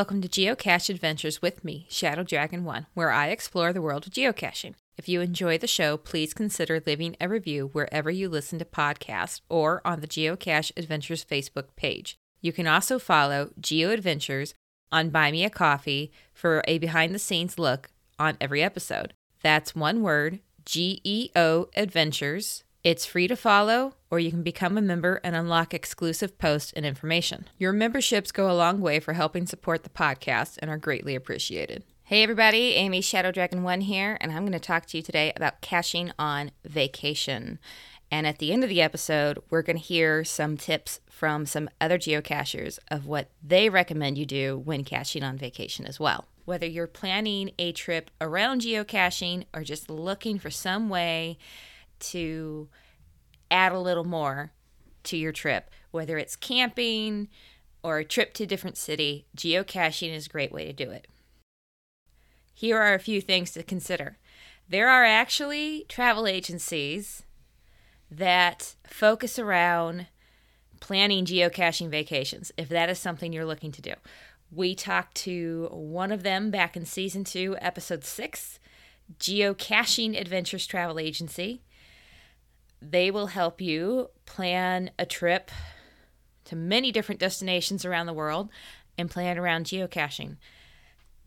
Welcome 0.00 0.22
to 0.22 0.28
Geocache 0.28 0.88
Adventures 0.88 1.42
with 1.42 1.62
me, 1.62 1.84
Shadow 1.90 2.22
Dragon 2.22 2.64
1, 2.64 2.86
where 2.94 3.10
I 3.10 3.28
explore 3.28 3.70
the 3.70 3.82
world 3.82 4.06
of 4.06 4.14
geocaching. 4.14 4.72
If 4.96 5.10
you 5.10 5.20
enjoy 5.20 5.58
the 5.58 5.66
show, 5.66 5.98
please 5.98 6.32
consider 6.32 6.82
leaving 6.86 7.16
a 7.20 7.28
review 7.28 7.68
wherever 7.74 8.10
you 8.10 8.30
listen 8.30 8.58
to 8.60 8.64
podcasts 8.64 9.42
or 9.50 9.82
on 9.84 10.00
the 10.00 10.06
Geocache 10.06 10.72
Adventures 10.74 11.22
Facebook 11.22 11.76
page. 11.76 12.16
You 12.40 12.50
can 12.50 12.66
also 12.66 12.98
follow 12.98 13.50
Geo 13.60 13.90
Adventures 13.90 14.54
on 14.90 15.10
Buy 15.10 15.30
Me 15.32 15.44
a 15.44 15.50
Coffee 15.50 16.10
for 16.32 16.64
a 16.66 16.78
behind 16.78 17.14
the 17.14 17.18
scenes 17.18 17.58
look 17.58 17.90
on 18.18 18.38
every 18.40 18.62
episode. 18.62 19.12
That's 19.42 19.74
one 19.74 20.00
word, 20.00 20.40
G 20.64 21.02
E 21.04 21.28
O 21.36 21.68
Adventures. 21.76 22.64
It's 22.82 23.04
free 23.04 23.28
to 23.28 23.36
follow, 23.36 23.92
or 24.10 24.18
you 24.18 24.30
can 24.30 24.42
become 24.42 24.78
a 24.78 24.82
member 24.82 25.20
and 25.22 25.36
unlock 25.36 25.74
exclusive 25.74 26.38
posts 26.38 26.72
and 26.74 26.86
information. 26.86 27.46
Your 27.58 27.74
memberships 27.74 28.32
go 28.32 28.50
a 28.50 28.56
long 28.56 28.80
way 28.80 29.00
for 29.00 29.12
helping 29.12 29.44
support 29.44 29.82
the 29.82 29.90
podcast 29.90 30.56
and 30.60 30.70
are 30.70 30.78
greatly 30.78 31.14
appreciated. 31.14 31.84
Hey 32.04 32.22
everybody, 32.22 32.72
Amy 32.76 33.02
Shadow 33.02 33.32
Dragon 33.32 33.62
1 33.62 33.82
here, 33.82 34.16
and 34.22 34.32
I'm 34.32 34.44
going 34.44 34.52
to 34.52 34.58
talk 34.58 34.86
to 34.86 34.96
you 34.96 35.02
today 35.02 35.30
about 35.36 35.60
caching 35.60 36.10
on 36.18 36.52
vacation. 36.64 37.58
And 38.10 38.26
at 38.26 38.38
the 38.38 38.50
end 38.50 38.64
of 38.64 38.70
the 38.70 38.80
episode, 38.80 39.40
we're 39.50 39.60
going 39.60 39.76
to 39.76 39.82
hear 39.82 40.24
some 40.24 40.56
tips 40.56 41.00
from 41.10 41.44
some 41.44 41.68
other 41.82 41.98
geocachers 41.98 42.78
of 42.88 43.04
what 43.04 43.28
they 43.46 43.68
recommend 43.68 44.16
you 44.16 44.24
do 44.24 44.56
when 44.56 44.84
caching 44.84 45.22
on 45.22 45.36
vacation 45.36 45.84
as 45.84 46.00
well. 46.00 46.24
Whether 46.46 46.66
you're 46.66 46.86
planning 46.86 47.50
a 47.58 47.72
trip 47.72 48.10
around 48.22 48.62
geocaching 48.62 49.44
or 49.52 49.64
just 49.64 49.90
looking 49.90 50.38
for 50.38 50.50
some 50.50 50.88
way 50.88 51.36
to 52.00 52.68
add 53.50 53.72
a 53.72 53.78
little 53.78 54.04
more 54.04 54.52
to 55.04 55.16
your 55.16 55.32
trip, 55.32 55.70
whether 55.90 56.18
it's 56.18 56.36
camping 56.36 57.28
or 57.82 57.98
a 57.98 58.04
trip 58.04 58.34
to 58.34 58.44
a 58.44 58.46
different 58.46 58.76
city, 58.76 59.26
geocaching 59.36 60.14
is 60.14 60.26
a 60.26 60.30
great 60.30 60.52
way 60.52 60.64
to 60.66 60.72
do 60.72 60.90
it. 60.90 61.06
Here 62.54 62.78
are 62.78 62.94
a 62.94 62.98
few 63.00 63.20
things 63.20 63.52
to 63.52 63.62
consider. 63.62 64.18
There 64.68 64.88
are 64.88 65.04
actually 65.04 65.86
travel 65.88 66.26
agencies 66.26 67.22
that 68.10 68.74
focus 68.86 69.38
around 69.38 70.06
planning 70.80 71.24
geocaching 71.24 71.88
vacations, 71.88 72.52
if 72.56 72.68
that 72.68 72.90
is 72.90 72.98
something 72.98 73.32
you're 73.32 73.44
looking 73.44 73.72
to 73.72 73.82
do. 73.82 73.94
We 74.50 74.74
talked 74.74 75.14
to 75.16 75.68
one 75.70 76.10
of 76.10 76.22
them 76.22 76.50
back 76.50 76.76
in 76.76 76.84
season 76.84 77.24
two, 77.24 77.56
episode 77.60 78.04
six, 78.04 78.58
Geocaching 79.18 80.20
Adventures 80.20 80.66
Travel 80.66 80.98
Agency. 80.98 81.62
They 82.82 83.10
will 83.10 83.28
help 83.28 83.60
you 83.60 84.10
plan 84.24 84.90
a 84.98 85.04
trip 85.06 85.50
to 86.46 86.56
many 86.56 86.90
different 86.90 87.20
destinations 87.20 87.84
around 87.84 88.06
the 88.06 88.12
world 88.12 88.48
and 88.96 89.10
plan 89.10 89.38
around 89.38 89.66
geocaching. 89.66 90.36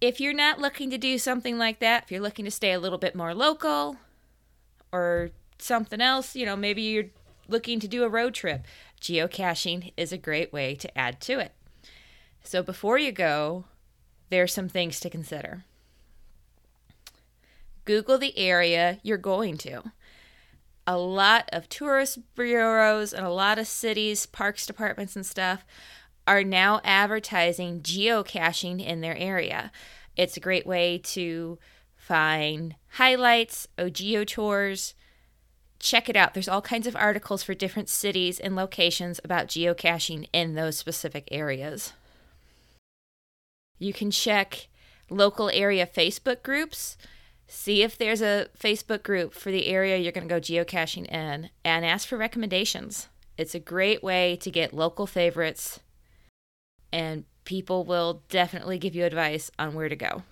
If 0.02 0.20
you're 0.20 0.34
not 0.34 0.60
looking 0.60 0.90
to 0.90 0.98
do 0.98 1.18
something 1.18 1.58
like 1.58 1.80
that, 1.80 2.04
if 2.04 2.12
you're 2.12 2.22
looking 2.22 2.46
to 2.46 2.52
stay 2.52 2.74
a 2.74 2.80
little 2.80 2.98
bit 2.98 3.16
more 3.16 3.34
local 3.34 3.98
or 4.92 5.30
something 5.60 6.02
else, 6.02 6.36
you 6.36 6.46
know, 6.46 6.56
maybe 6.56 6.82
you're 6.82 7.12
looking 7.48 7.80
to 7.80 7.88
do 7.88 8.04
a 8.04 8.10
road 8.10 8.34
trip, 8.34 8.66
geocaching 9.00 9.94
is 9.96 10.12
a 10.12 10.18
great 10.18 10.52
way 10.52 10.76
to 10.76 10.98
add 10.98 11.22
to 11.22 11.40
it. 11.40 11.54
So 12.44 12.62
before 12.62 12.98
you 12.98 13.12
go, 13.12 13.66
there's 14.30 14.54
some 14.54 14.68
things 14.68 15.00
to 15.02 15.10
consider. 15.10 15.64
Google 17.86 18.18
the 18.18 18.38
area 18.38 19.00
you're 19.04 19.18
going 19.18 19.58
to 19.60 19.84
a 20.86 20.98
lot 20.98 21.50
of 21.52 21.70
tourist 21.70 22.20
bureaus 22.36 23.14
and 23.14 23.26
a 23.26 23.32
lot 23.32 23.60
of 23.60 23.68
cities, 23.68 24.26
parks 24.26 24.66
departments, 24.66 25.16
and 25.16 25.26
stuff 25.26 25.66
are 26.28 26.44
now 26.44 26.82
advertising 26.84 27.82
geocaching 27.82 28.86
in 28.86 29.02
their 29.02 29.18
area. 29.18 29.72
It's 30.16 30.38
a 30.38 30.42
great 30.42 30.66
way 30.66 31.00
to 31.00 31.58
find 31.96 32.76
highlights, 32.92 33.68
oh, 33.78 33.86
OGeo 33.86 34.28
tours. 34.28 34.94
Check 35.80 36.08
it 36.08 36.16
out. 36.16 36.34
There's 36.34 36.48
all 36.48 36.62
kinds 36.62 36.88
of 36.88 36.96
articles 36.96 37.44
for 37.44 37.54
different 37.54 37.90
cities 37.90 38.40
and 38.40 38.56
locations 38.56 39.20
about 39.24 39.48
geocaching 39.48 40.28
in 40.32 40.56
those 40.56 40.78
specific 40.78 41.28
areas. 41.32 41.94
You 43.80 43.92
can 43.92 44.12
check 44.12 44.68
local 45.10 45.50
area 45.50 45.86
Facebook 45.86 46.42
groups 46.42 46.98
See 47.48 47.84
if 47.84 47.98
there's 47.98 48.22
a 48.22 48.48
Facebook 48.60 49.04
group 49.04 49.34
for 49.34 49.52
the 49.52 49.68
area 49.68 49.98
you're 49.98 50.12
going 50.12 50.28
to 50.28 50.34
go 50.34 50.40
geocaching 50.40 51.06
in 51.08 51.50
and 51.64 51.86
ask 51.86 52.08
for 52.08 52.18
recommendations. 52.18 53.10
It's 53.38 53.56
a 53.56 53.60
great 53.60 54.04
way 54.04 54.36
to 54.38 54.52
get 54.52 54.74
local 54.74 55.08
favorites, 55.08 55.80
and 56.92 57.26
people 57.46 57.84
will 57.84 58.24
definitely 58.30 58.78
give 58.78 58.96
you 58.96 59.06
advice 59.06 59.52
on 59.58 59.74
where 59.74 59.90
to 59.90 59.96
go. 59.96 60.24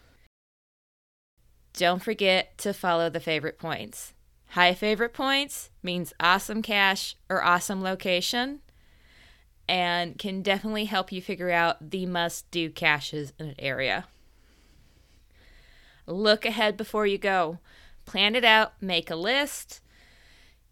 Don't 1.73 2.03
forget 2.03 2.57
to 2.59 2.73
follow 2.73 3.09
the 3.09 3.19
favorite 3.19 3.57
points. 3.57 4.13
High 4.49 4.73
favorite 4.73 5.13
points 5.13 5.69
means 5.81 6.13
awesome 6.19 6.61
cache 6.61 7.15
or 7.29 7.43
awesome 7.43 7.81
location 7.81 8.59
and 9.69 10.19
can 10.19 10.41
definitely 10.41 10.85
help 10.85 11.13
you 11.13 11.21
figure 11.21 11.51
out 11.51 11.91
the 11.91 12.05
must 12.05 12.51
do 12.51 12.69
caches 12.69 13.31
in 13.39 13.47
an 13.47 13.55
area. 13.57 14.05
Look 16.07 16.45
ahead 16.45 16.77
before 16.77 17.05
you 17.05 17.17
go. 17.17 17.59
Plan 18.05 18.35
it 18.35 18.43
out, 18.43 18.73
make 18.81 19.09
a 19.09 19.15
list. 19.15 19.81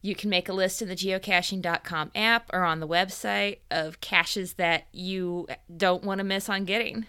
You 0.02 0.16
can 0.16 0.30
make 0.30 0.48
a 0.48 0.54
list 0.54 0.82
in 0.82 0.88
the 0.88 0.96
geocaching.com 0.96 2.12
app 2.16 2.50
or 2.54 2.64
on 2.64 2.80
the 2.80 2.88
website 2.88 3.60
of 3.70 4.00
caches 4.02 4.54
that 4.54 4.88
you 4.92 5.48
don't 5.76 6.04
want 6.04 6.20
to 6.20 6.24
miss 6.24 6.48
on 6.50 6.66
getting. 6.66 7.06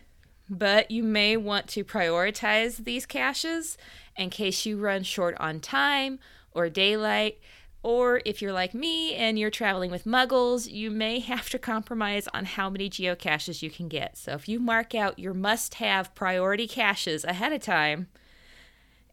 But 0.49 0.91
you 0.91 1.05
may 1.05 1.37
want 1.37 1.69
to 1.69 1.85
prioritize 1.85 2.85
these 2.85 3.07
caches 3.07 3.79
in 4.17 4.31
case 4.31 4.67
you 4.67 4.79
run 4.79 5.05
short 5.05 5.37
on 5.39 5.61
time 5.61 6.19
or 6.53 6.69
daylight. 6.69 7.39
Or 7.83 8.21
if 8.27 8.43
you're 8.43 8.53
like 8.53 8.75
me 8.75 9.15
and 9.15 9.39
you're 9.39 9.51
traveling 9.51 9.91
with 9.91 10.05
muggles, 10.05 10.71
you 10.71 10.91
may 10.91 11.19
have 11.21 11.49
to 11.51 11.59
compromise 11.59 12.29
on 12.35 12.45
how 12.45 12.69
many 12.69 12.91
geocaches 12.91 13.63
you 13.63 13.71
can 13.71 13.89
get. 13.89 14.19
So 14.19 14.33
if 14.33 14.49
you 14.49 14.59
mark 14.59 14.95
out 14.95 15.19
your 15.19 15.35
must 15.35 15.75
have 15.75 16.15
priority 16.15 16.67
caches 16.67 17.25
ahead 17.25 17.53
of 17.53 17.63
time, 17.63 18.09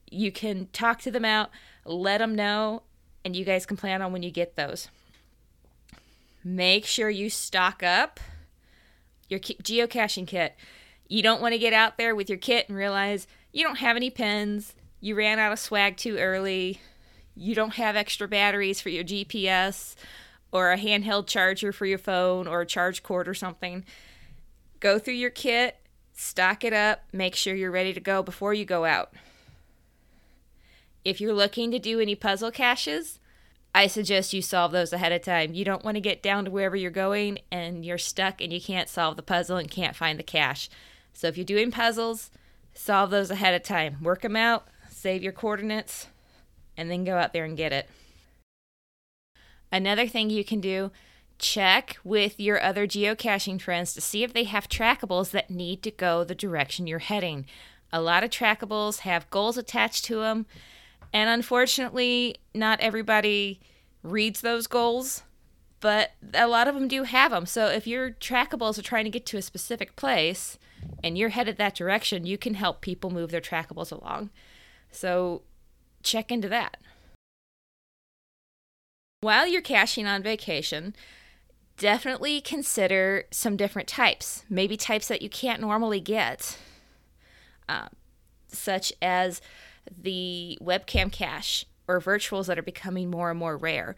you 0.09 0.31
can 0.31 0.67
talk 0.73 1.01
to 1.01 1.11
them 1.11 1.25
out, 1.25 1.50
let 1.85 2.19
them 2.19 2.35
know, 2.35 2.83
and 3.25 3.35
you 3.35 3.44
guys 3.44 3.66
can 3.66 3.78
plan 3.78 4.01
on 4.01 4.11
when 4.11 4.23
you 4.23 4.31
get 4.31 4.55
those. 4.55 4.88
Make 6.44 6.85
sure 6.85 7.09
you 7.09 7.29
stock 7.29 7.84
up 7.84 8.19
your 9.28 9.39
geocaching 9.39 10.28
kit. 10.28 10.55
You 11.09 11.22
don't 11.22 11.41
want 11.41 11.53
to 11.53 11.59
get 11.59 11.73
out 11.73 11.97
there 11.97 12.16
with 12.16 12.29
your 12.29 12.38
kit 12.38 12.69
and 12.69 12.78
realize 12.78 13.28
you 13.51 13.63
don't 13.63 13.79
have 13.79 13.95
any 13.95 14.09
pens, 14.09 14.75
you 14.99 15.16
ran 15.16 15.39
out 15.39 15.51
of 15.51 15.59
swag 15.59 15.97
too 15.97 16.17
early, 16.17 16.79
you 17.37 17.55
don't 17.55 17.75
have 17.75 17.95
extra 17.95 18.27
batteries 18.27 18.81
for 18.81 18.89
your 18.89 19.03
GPS 19.03 19.95
or 20.51 20.71
a 20.71 20.77
handheld 20.77 21.27
charger 21.27 21.71
for 21.71 21.85
your 21.85 21.97
phone 21.97 22.47
or 22.47 22.61
a 22.61 22.65
charge 22.65 23.03
cord 23.03 23.27
or 23.27 23.33
something. 23.33 23.85
Go 24.79 24.99
through 24.99 25.15
your 25.15 25.29
kit, 25.29 25.77
stock 26.13 26.63
it 26.63 26.73
up, 26.73 27.03
make 27.11 27.35
sure 27.35 27.55
you're 27.55 27.71
ready 27.71 27.93
to 27.93 27.99
go 27.99 28.23
before 28.23 28.53
you 28.53 28.65
go 28.65 28.85
out. 28.85 29.13
If 31.05 31.21
you're 31.21 31.33
looking 31.33 31.71
to 31.71 31.79
do 31.79 31.99
any 31.99 32.15
puzzle 32.15 32.51
caches, 32.51 33.19
I 33.73 33.87
suggest 33.87 34.33
you 34.33 34.41
solve 34.41 34.71
those 34.71 34.91
ahead 34.91 35.11
of 35.11 35.21
time. 35.21 35.53
You 35.53 35.63
don't 35.63 35.85
want 35.85 35.95
to 35.95 36.01
get 36.01 36.23
down 36.23 36.45
to 36.45 36.51
wherever 36.51 36.75
you're 36.75 36.91
going 36.91 37.39
and 37.51 37.85
you're 37.85 37.97
stuck 37.97 38.41
and 38.41 38.51
you 38.51 38.59
can't 38.59 38.89
solve 38.89 39.15
the 39.15 39.21
puzzle 39.21 39.57
and 39.57 39.69
can't 39.69 39.95
find 39.95 40.17
the 40.17 40.23
cache. 40.23 40.69
So 41.13 41.28
if 41.28 41.37
you're 41.37 41.45
doing 41.45 41.72
puzzles, 41.72 42.31
solve 42.73 43.11
those 43.11 43.29
ahead 43.29 43.53
of 43.53 43.63
time. 43.63 43.97
Work 44.01 44.22
them 44.22 44.35
out, 44.35 44.67
save 44.90 45.22
your 45.22 45.31
coordinates, 45.31 46.07
and 46.78 46.90
then 46.90 47.03
go 47.03 47.18
out 47.18 47.34
there 47.34 47.44
and 47.44 47.58
get 47.58 47.74
it. 47.74 47.90
Another 49.72 50.08
thing 50.08 50.29
you 50.29 50.46
can 50.46 50.62
do 50.62 50.91
check 51.40 51.97
with 52.03 52.40
your 52.40 52.59
other 52.64 52.88
geocaching 52.88 53.62
friends 53.62 53.94
to 53.94 54.02
see 54.02 54.24
if 54.24 54.34
they 54.34 54.46
have 54.46 54.68
trackables 54.68 55.29
that 55.32 55.52
need 55.52 55.84
to 55.84 55.91
go 55.91 56.24
the 56.24 56.34
direction 56.34 56.88
you're 56.88 57.00
heading. 57.00 57.46
A 57.94 58.02
lot 58.02 58.24
of 58.24 58.32
trackables 58.32 59.00
have 59.00 59.29
goals 59.29 59.56
attached 59.56 60.03
to 60.06 60.22
them 60.22 60.47
and 61.14 61.29
unfortunately, 61.29 62.35
not 62.53 62.79
everybody 62.79 63.59
reads 64.03 64.41
those 64.41 64.68
goals, 64.68 65.24
but 65.79 66.12
a 66.34 66.47
lot 66.47 66.68
of 66.68 66.76
them 66.76 66.88
do 66.88 67.03
have 67.03 67.32
them. 67.32 67.46
So 67.46 67.68
if 67.68 67.88
your 67.88 68.12
trackables 68.12 68.78
are 68.78 68.84
trying 68.84 69.06
to 69.06 69.09
get 69.12 69.26
to 69.28 69.38
a 69.38 69.41
specific 69.41 69.96
place 69.96 70.58
and 71.03 71.18
you're 71.18 71.29
headed 71.29 71.58
that 71.58 71.76
direction, 71.76 72.26
you 72.26 72.38
can 72.38 72.56
help 72.56 72.82
people 72.82 73.09
move 73.09 73.32
their 73.32 73.41
trackables 73.41 73.91
along. 73.91 74.32
So 74.91 75.44
check 76.07 76.31
into 76.31 76.49
that. 76.49 76.77
While 79.21 79.47
you're 79.47 79.61
caching 79.61 80.05
on 80.05 80.23
vacation, 80.23 80.95
definitely 81.77 82.41
consider 82.41 83.25
some 83.31 83.57
different 83.57 83.87
types, 83.87 84.43
maybe 84.49 84.77
types 84.77 85.07
that 85.07 85.21
you 85.21 85.29
can't 85.29 85.61
normally 85.61 85.99
get, 85.99 86.57
uh, 87.67 87.87
such 88.47 88.93
as 89.01 89.41
the 89.95 90.57
webcam 90.61 91.11
cache 91.11 91.65
or 91.87 91.99
virtuals 91.99 92.45
that 92.47 92.59
are 92.59 92.63
becoming 92.63 93.09
more 93.09 93.29
and 93.29 93.39
more 93.39 93.57
rare. 93.57 93.95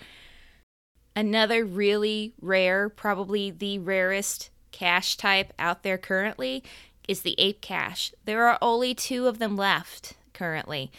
Another 1.16 1.66
really 1.66 2.34
rare, 2.40 2.88
probably 2.88 3.52
the 3.52 3.80
rarest 3.80 4.50
cache 4.72 5.18
type 5.18 5.52
out 5.60 5.84
there 5.84 5.98
currently, 5.98 6.64
is 7.08 7.22
the 7.22 7.36
ape 7.40 7.62
cache. 7.62 8.14
There 8.26 8.48
are 8.48 8.58
only 8.62 8.94
two 8.94 9.28
of 9.28 9.40
them 9.40 9.58
left 9.58 10.14
currently. 10.34 10.92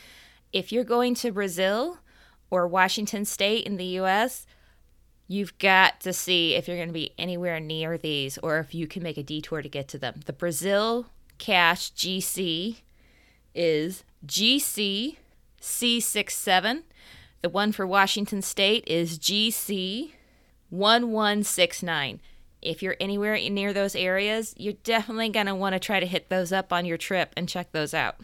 If 0.53 0.73
you're 0.73 0.85
going 0.85 1.15
to 1.17 1.33
Brazil 1.33 1.99
or 2.51 2.67
Washington 2.67 3.25
State 3.25 3.67
in 3.67 3.77
the 3.77 3.99
US, 4.01 4.47
you've 5.29 5.57
got 5.59 6.01
to 6.01 6.13
see 6.13 6.55
if 6.55 6.67
you're 6.67 6.77
going 6.77 6.89
to 6.89 6.93
be 6.93 7.15
anywhere 7.17 7.61
near 7.61 7.97
these 7.97 8.37
or 8.39 8.59
if 8.59 8.75
you 8.75 8.87
can 8.87 9.03
make 9.03 9.17
a 9.17 9.23
detour 9.23 9.63
to 9.63 9.69
get 9.69 9.87
to 9.89 9.99
them. 9.99 10.21
The 10.27 10.33
Brazil 10.33 11.07
cache 11.39 11.93
GC 11.93 12.79
is 13.55 14.05
GC 14.27 15.17
C67. 15.61 16.83
The 17.43 17.49
one 17.49 17.73
for 17.73 17.87
Washington 17.87 18.43
State 18.43 18.85
is 18.87 19.19
GC 19.19 20.13
1169. 20.71 22.21
If 22.63 22.83
you're 22.83 22.97
anywhere 23.01 23.39
near 23.49 23.73
those 23.73 23.95
areas, 23.95 24.55
you're 24.59 24.75
definitely 24.85 25.31
going 25.31 25.47
to 25.47 25.55
want 25.55 25.75
to 25.75 25.79
try 25.79 26.01
to 26.01 26.07
hit 26.07 26.29
those 26.29 26.53
up 26.53 26.73
on 26.73 26.85
your 26.85 26.99
trip 26.99 27.33
and 27.37 27.49
check 27.49 27.73
those 27.73 27.95
out. 27.95 28.17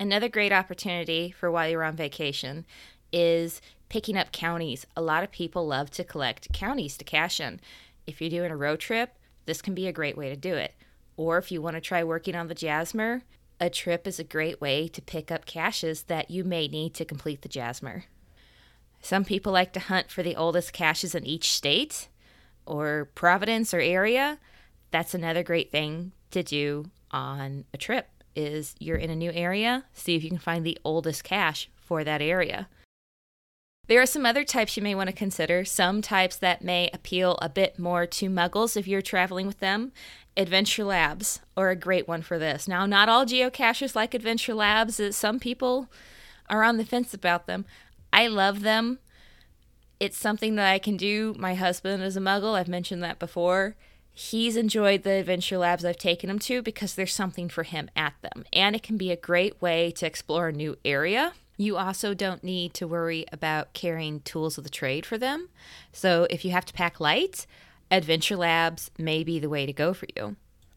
Another 0.00 0.28
great 0.28 0.52
opportunity 0.52 1.30
for 1.32 1.50
while 1.50 1.68
you're 1.68 1.82
on 1.82 1.96
vacation 1.96 2.64
is 3.12 3.60
picking 3.88 4.16
up 4.16 4.30
counties. 4.30 4.86
A 4.96 5.02
lot 5.02 5.24
of 5.24 5.32
people 5.32 5.66
love 5.66 5.90
to 5.92 6.04
collect 6.04 6.52
counties 6.52 6.96
to 6.98 7.04
cache 7.04 7.40
in. 7.40 7.60
If 8.06 8.20
you're 8.20 8.30
doing 8.30 8.52
a 8.52 8.56
road 8.56 8.78
trip, 8.78 9.16
this 9.46 9.60
can 9.60 9.74
be 9.74 9.88
a 9.88 9.92
great 9.92 10.16
way 10.16 10.28
to 10.28 10.36
do 10.36 10.54
it. 10.54 10.74
Or 11.16 11.36
if 11.36 11.50
you 11.50 11.60
want 11.60 11.74
to 11.74 11.80
try 11.80 12.04
working 12.04 12.36
on 12.36 12.46
the 12.46 12.54
Jasmer, 12.54 13.22
a 13.58 13.68
trip 13.68 14.06
is 14.06 14.20
a 14.20 14.24
great 14.24 14.60
way 14.60 14.86
to 14.86 15.02
pick 15.02 15.32
up 15.32 15.46
caches 15.46 16.04
that 16.04 16.30
you 16.30 16.44
may 16.44 16.68
need 16.68 16.94
to 16.94 17.04
complete 17.04 17.42
the 17.42 17.48
Jasmer. 17.48 18.04
Some 19.02 19.24
people 19.24 19.52
like 19.52 19.72
to 19.72 19.80
hunt 19.80 20.12
for 20.12 20.22
the 20.22 20.36
oldest 20.36 20.72
caches 20.72 21.14
in 21.14 21.26
each 21.26 21.52
state 21.52 22.06
or 22.66 23.08
province 23.16 23.74
or 23.74 23.80
area. 23.80 24.38
That's 24.92 25.14
another 25.14 25.42
great 25.42 25.72
thing 25.72 26.12
to 26.30 26.44
do 26.44 26.90
on 27.10 27.64
a 27.74 27.76
trip 27.76 28.08
is 28.38 28.74
you're 28.78 28.96
in 28.96 29.10
a 29.10 29.16
new 29.16 29.32
area, 29.32 29.84
see 29.92 30.14
if 30.14 30.22
you 30.22 30.30
can 30.30 30.38
find 30.38 30.64
the 30.64 30.78
oldest 30.84 31.24
cache 31.24 31.68
for 31.76 32.04
that 32.04 32.22
area. 32.22 32.68
There 33.88 34.00
are 34.00 34.06
some 34.06 34.26
other 34.26 34.44
types 34.44 34.76
you 34.76 34.82
may 34.82 34.94
want 34.94 35.08
to 35.08 35.16
consider, 35.16 35.64
some 35.64 36.02
types 36.02 36.36
that 36.36 36.62
may 36.62 36.90
appeal 36.92 37.38
a 37.40 37.48
bit 37.48 37.78
more 37.78 38.06
to 38.06 38.28
muggles 38.28 38.76
if 38.76 38.86
you're 38.86 39.02
traveling 39.02 39.46
with 39.46 39.60
them. 39.60 39.92
Adventure 40.36 40.84
Labs 40.84 41.40
are 41.56 41.70
a 41.70 41.76
great 41.76 42.06
one 42.06 42.22
for 42.22 42.38
this. 42.38 42.68
Now, 42.68 42.86
not 42.86 43.08
all 43.08 43.24
geocachers 43.24 43.96
like 43.96 44.14
Adventure 44.14 44.54
Labs, 44.54 45.00
uh, 45.00 45.10
some 45.10 45.40
people 45.40 45.88
are 46.48 46.62
on 46.62 46.76
the 46.76 46.84
fence 46.84 47.14
about 47.14 47.46
them. 47.46 47.64
I 48.12 48.28
love 48.28 48.60
them. 48.60 48.98
It's 49.98 50.18
something 50.18 50.54
that 50.56 50.70
I 50.70 50.78
can 50.78 50.96
do. 50.96 51.34
My 51.38 51.54
husband 51.54 52.02
is 52.02 52.16
a 52.16 52.20
muggle. 52.20 52.54
I've 52.54 52.68
mentioned 52.68 53.02
that 53.02 53.18
before. 53.18 53.74
He's 54.20 54.56
enjoyed 54.56 55.04
the 55.04 55.12
adventure 55.12 55.58
labs 55.58 55.84
I've 55.84 55.96
taken 55.96 56.28
him 56.28 56.40
to 56.40 56.60
because 56.60 56.96
there's 56.96 57.14
something 57.14 57.48
for 57.48 57.62
him 57.62 57.88
at 57.94 58.14
them. 58.20 58.44
And 58.52 58.74
it 58.74 58.82
can 58.82 58.96
be 58.96 59.12
a 59.12 59.16
great 59.16 59.62
way 59.62 59.92
to 59.92 60.06
explore 60.06 60.48
a 60.48 60.52
new 60.52 60.74
area. 60.84 61.34
You 61.56 61.76
also 61.76 62.14
don't 62.14 62.42
need 62.42 62.74
to 62.74 62.88
worry 62.88 63.26
about 63.30 63.74
carrying 63.74 64.18
tools 64.22 64.58
of 64.58 64.64
the 64.64 64.70
trade 64.70 65.06
for 65.06 65.18
them. 65.18 65.50
So 65.92 66.26
if 66.30 66.44
you 66.44 66.50
have 66.50 66.64
to 66.64 66.72
pack 66.72 66.98
light, 66.98 67.46
Adventure 67.92 68.34
Labs 68.34 68.90
may 68.98 69.22
be 69.22 69.38
the 69.38 69.48
way 69.48 69.66
to 69.66 69.72
go 69.72 69.94
for 69.94 70.08
you. 70.16 70.34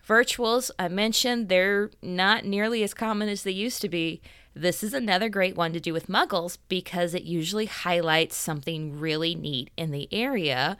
Virtuals, 0.07 0.69
I 0.77 0.87
mentioned, 0.87 1.49
they're 1.49 1.89
not 2.03 2.45
nearly 2.45 2.83
as 2.83 2.93
common 2.93 3.27
as 3.27 3.41
they 3.41 3.49
used 3.49 3.81
to 3.81 3.89
be. 3.89 4.21
This 4.53 4.83
is 4.83 4.93
another 4.93 5.29
great 5.29 5.55
one 5.55 5.73
to 5.73 5.79
do 5.79 5.93
with 5.93 6.05
muggles 6.05 6.59
because 6.69 7.15
it 7.15 7.23
usually 7.23 7.65
highlights 7.65 8.35
something 8.37 8.99
really 8.99 9.33
neat 9.33 9.71
in 9.77 9.89
the 9.89 10.07
area 10.11 10.77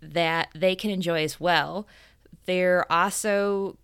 that 0.00 0.48
they 0.54 0.74
can 0.74 0.90
enjoy 0.90 1.22
as 1.22 1.40
well. 1.40 1.86
They're 2.46 2.90
also 2.90 3.76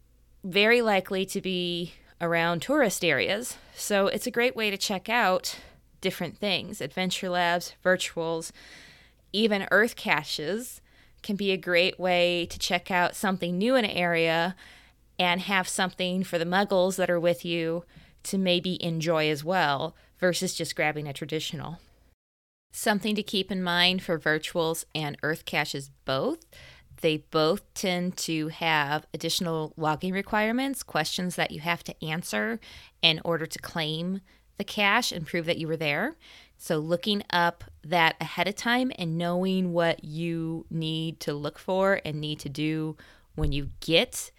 very 0.45 0.83
likely 0.83 1.27
to 1.27 1.41
be 1.41 1.95
around 2.21 2.63
tourist 2.63 3.05
areas, 3.05 3.57
so 3.75 4.07
it's 4.07 4.27
a 4.27 4.31
great 4.31 4.57
way 4.57 4.71
to 4.71 4.77
check 4.77 5.09
out 5.09 5.59
different 6.01 6.39
things. 6.39 6.81
Adventure 6.81 7.29
labs, 7.29 7.75
virtuals, 7.85 8.53
even 9.33 9.69
earth 9.71 9.97
caches 9.97 10.81
can 11.23 11.37
be 11.37 11.51
a 11.51 11.57
great 11.57 11.99
way 11.99 12.47
to 12.47 12.59
check 12.59 12.91
out 12.91 13.17
something 13.17 13.59
new 13.59 13.75
in 13.75 13.85
an 13.85 13.91
area 13.91 14.55
and 15.19 15.43
have 15.43 15.69
something 15.69 16.23
for 16.23 16.39
the 16.39 16.45
muggles 16.45 16.97
that 16.97 17.11
are 17.11 17.21
with 17.21 17.45
you 17.45 17.85
to 18.23 18.39
maybe 18.39 18.83
enjoy 18.83 19.29
as 19.29 19.45
well 19.45 19.97
versus 20.19 20.55
just 20.55 20.77
grabbing 20.77 21.07
a 21.07 21.13
traditional. 21.13 21.79
Something 22.79 23.15
to 23.15 23.23
keep 23.23 23.51
in 23.51 23.63
mind 23.63 24.03
for 24.03 24.19
virtuals 24.19 24.85
and 24.95 25.17
earth 25.23 25.47
caches 25.47 25.89
both. 26.05 26.45
They 27.01 27.17
both 27.31 27.63
tend 27.73 28.19
to 28.19 28.49
have 28.49 29.07
additional 29.15 29.73
logging 29.79 30.13
requirements, 30.13 30.83
questions 30.83 31.37
that 31.37 31.53
you 31.53 31.61
have 31.61 31.83
to 31.85 32.05
answer 32.05 32.61
in 33.01 33.23
order 33.25 33.47
to 33.47 33.59
claim 33.61 34.21
the 34.59 34.65
cache 34.65 35.11
and 35.11 35.27
prove 35.27 35.47
that 35.47 35.57
you 35.57 35.67
were 35.67 35.79
there. 35.79 36.17
So, 36.59 36.77
looking 36.77 37.23
up 37.31 37.65
that 37.83 38.15
ahead 38.21 38.47
of 38.47 38.57
time 38.57 38.93
and 38.99 39.17
knowing 39.17 39.73
what 39.73 40.05
you 40.05 40.67
need 40.69 41.19
to 41.21 41.33
look 41.33 41.59
for 41.59 42.03
and 42.05 42.21
need 42.21 42.41
to 42.41 42.51
do 42.51 42.95
when 43.37 43.53
you 43.53 43.71
get 43.81 44.31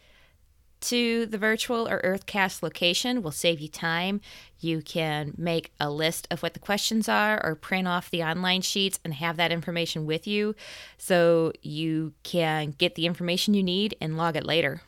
to 0.79 1.25
the 1.25 1.37
virtual 1.37 1.87
or 1.87 2.01
Earth 2.03 2.25
Cache 2.25 2.61
location 2.61 3.21
will 3.21 3.31
save 3.31 3.59
you 3.59 3.67
time. 3.67 4.21
You 4.59 4.81
can 4.81 5.33
make 5.37 5.71
a 5.79 5.89
list 5.89 6.27
of 6.29 6.43
what 6.43 6.53
the 6.53 6.59
questions 6.59 7.09
are 7.09 7.43
or 7.43 7.55
print 7.55 7.87
off 7.87 8.09
the 8.09 8.23
online 8.23 8.61
sheets 8.61 8.99
and 9.03 9.15
have 9.15 9.37
that 9.37 9.51
information 9.51 10.05
with 10.05 10.27
you 10.27 10.55
so 10.97 11.51
you 11.61 12.13
can 12.23 12.75
get 12.77 12.95
the 12.95 13.05
information 13.05 13.53
you 13.53 13.63
need 13.63 13.95
and 13.99 14.17
log 14.17 14.35
it 14.35 14.45
later. 14.45 14.81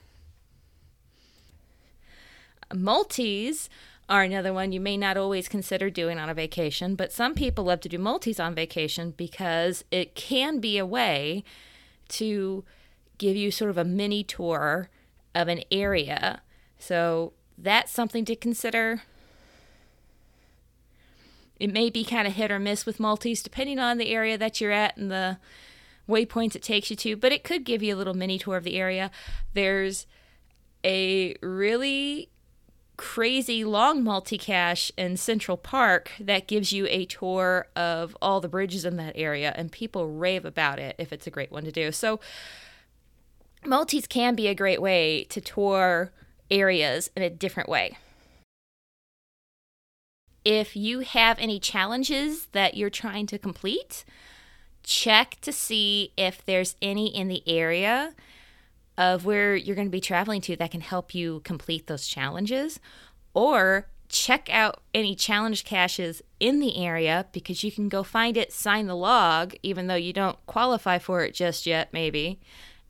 Multis 2.73 3.69
are 4.07 4.23
another 4.23 4.53
one 4.53 4.71
you 4.71 4.79
may 4.79 4.97
not 4.97 5.17
always 5.17 5.47
consider 5.47 5.89
doing 5.89 6.17
on 6.17 6.29
a 6.29 6.33
vacation, 6.33 6.95
but 6.95 7.11
some 7.11 7.35
people 7.35 7.63
love 7.63 7.79
to 7.81 7.89
do 7.89 7.97
multis 7.97 8.39
on 8.39 8.55
vacation 8.55 9.11
because 9.15 9.83
it 9.91 10.15
can 10.15 10.59
be 10.59 10.77
a 10.77 10.85
way 10.85 11.43
to 12.09 12.63
give 13.19 13.35
you 13.35 13.51
sort 13.51 13.69
of 13.69 13.77
a 13.77 13.83
mini 13.83 14.23
tour 14.23 14.89
of 15.35 15.47
an 15.47 15.63
area. 15.71 16.41
So 16.77 17.33
that's 17.57 17.91
something 17.91 18.25
to 18.25 18.35
consider. 18.35 19.03
It 21.59 21.71
may 21.73 21.89
be 21.89 22.03
kind 22.03 22.27
of 22.27 22.33
hit 22.33 22.51
or 22.51 22.59
miss 22.59 22.85
with 22.85 22.99
multis 22.99 23.43
depending 23.43 23.79
on 23.79 23.97
the 23.97 24.09
area 24.09 24.37
that 24.37 24.61
you're 24.61 24.71
at 24.71 24.95
and 24.95 25.11
the 25.11 25.37
waypoints 26.07 26.55
it 26.55 26.63
takes 26.63 26.89
you 26.89 26.95
to, 26.95 27.15
but 27.15 27.31
it 27.31 27.43
could 27.43 27.63
give 27.63 27.83
you 27.83 27.95
a 27.95 27.97
little 27.97 28.13
mini 28.13 28.39
tour 28.39 28.57
of 28.57 28.63
the 28.63 28.77
area. 28.77 29.11
There's 29.53 30.07
a 30.83 31.35
really 31.41 32.29
crazy 32.97 33.63
long 33.63 34.03
multicache 34.03 34.91
in 34.97 35.15
Central 35.15 35.55
Park 35.55 36.11
that 36.19 36.47
gives 36.47 36.73
you 36.73 36.85
a 36.89 37.05
tour 37.05 37.67
of 37.75 38.17
all 38.21 38.41
the 38.41 38.49
bridges 38.49 38.83
in 38.83 38.97
that 38.97 39.13
area, 39.15 39.53
and 39.55 39.71
people 39.71 40.09
rave 40.09 40.43
about 40.43 40.79
it 40.79 40.95
if 40.97 41.13
it's 41.13 41.27
a 41.27 41.31
great 41.31 41.51
one 41.51 41.63
to 41.63 41.71
do. 41.71 41.91
So, 41.91 42.19
multis 43.65 44.07
can 44.07 44.35
be 44.35 44.47
a 44.47 44.55
great 44.55 44.81
way 44.81 45.25
to 45.25 45.41
tour 45.41 46.11
areas 46.49 47.09
in 47.15 47.23
a 47.23 47.29
different 47.29 47.69
way. 47.69 47.97
If 50.45 50.75
you 50.75 51.01
have 51.01 51.37
any 51.39 51.59
challenges 51.59 52.47
that 52.53 52.75
you're 52.75 52.89
trying 52.89 53.27
to 53.27 53.37
complete, 53.37 54.05
check 54.83 55.37
to 55.41 55.51
see 55.51 56.13
if 56.17 56.43
there's 56.45 56.75
any 56.81 57.15
in 57.15 57.27
the 57.27 57.43
area 57.47 58.15
of 58.97 59.25
where 59.25 59.55
you're 59.55 59.75
going 59.75 59.87
to 59.87 59.91
be 59.91 60.01
traveling 60.01 60.41
to 60.41 60.55
that 60.55 60.71
can 60.71 60.81
help 60.81 61.13
you 61.13 61.41
complete 61.43 61.87
those 61.87 62.07
challenges 62.07 62.79
or 63.33 63.87
check 64.09 64.49
out 64.51 64.81
any 64.93 65.15
challenge 65.15 65.63
caches 65.63 66.21
in 66.39 66.59
the 66.59 66.83
area 66.83 67.27
because 67.31 67.63
you 67.63 67.71
can 67.71 67.87
go 67.87 68.01
find 68.01 68.35
it, 68.35 68.51
sign 68.51 68.87
the 68.87 68.95
log, 68.95 69.55
even 69.61 69.87
though 69.87 69.95
you 69.95 70.11
don't 70.11 70.43
qualify 70.47 70.97
for 70.97 71.23
it 71.23 71.33
just 71.33 71.65
yet, 71.65 71.93
maybe, 71.93 72.39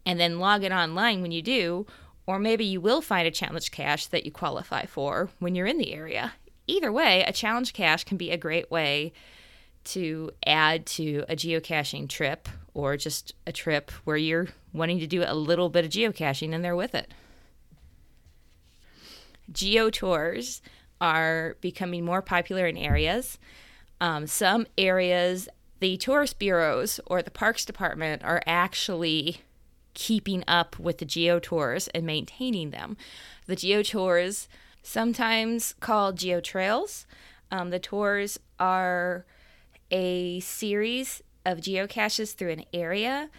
and 0.06 0.20
then 0.20 0.40
log 0.40 0.64
it 0.64 0.72
online 0.72 1.22
when 1.22 1.32
you 1.32 1.42
do, 1.42 1.86
or 2.26 2.40
maybe 2.40 2.66
you 2.66 2.80
will 2.80 3.02
find 3.02 3.28
a 3.28 3.32
challenge 3.32 3.72
cache 3.72 4.06
that 4.08 4.26
you 4.26 4.32
qualify 4.32 4.86
for 4.86 5.30
when 5.40 5.56
you're 5.56 5.66
in 5.66 5.78
the 5.78 5.94
area. 5.94 6.34
Either 6.68 6.92
way, 6.92 7.24
a 7.24 7.34
challenge 7.34 7.74
cache 7.74 8.04
can 8.04 8.18
be 8.18 8.30
a 8.32 8.38
great 8.38 8.70
way 8.70 9.12
to 9.84 10.30
add 10.46 10.86
to 10.86 11.24
a 11.28 11.36
geocaching 11.36 12.08
trip 12.08 12.48
or 12.74 12.96
just 12.98 13.34
a 13.48 13.52
trip 13.52 13.90
where 14.04 14.18
you're 14.18 14.50
wanting 14.74 15.00
to 15.00 15.08
do 15.08 15.24
a 15.26 15.34
little 15.34 15.70
bit 15.70 15.86
of 15.86 15.92
geocaching 15.92 16.54
in 16.54 16.62
there 16.62 16.76
with 16.76 16.94
it. 16.94 17.12
Geo 19.52 19.90
tours 19.90 20.62
are 21.02 21.58
becoming 21.62 22.06
more 22.06 22.22
popular 22.22 22.68
in 22.68 22.78
areas. 22.78 23.40
Um, 24.00 24.28
some 24.28 24.68
areas, 24.78 25.50
the 25.80 25.98
tourist 25.98 26.40
bureaus 26.40 27.00
or 27.08 27.22
the 27.22 27.32
parks 27.32 27.66
department 27.66 28.24
are 28.24 28.44
actually 28.46 29.42
keeping 30.00 30.46
up 30.48 30.80
with 30.80 30.98
the 31.00 31.06
geo 31.06 31.40
tours 31.40 31.90
and 31.90 32.06
maintaining 32.06 32.72
them. 32.72 32.96
The 33.48 33.58
geo 33.58 33.84
tours, 33.84 34.48
sometimes 34.82 35.76
called 35.82 36.18
geo 36.18 36.40
trails, 36.40 37.06
um, 37.52 37.70
the 37.70 37.80
tours 37.80 38.40
are 38.62 39.26
a 39.92 40.40
series 40.40 41.22
of 41.46 41.60
geocaches 41.60 42.34
through 42.34 42.52
an 42.52 42.64
area, 42.74 43.30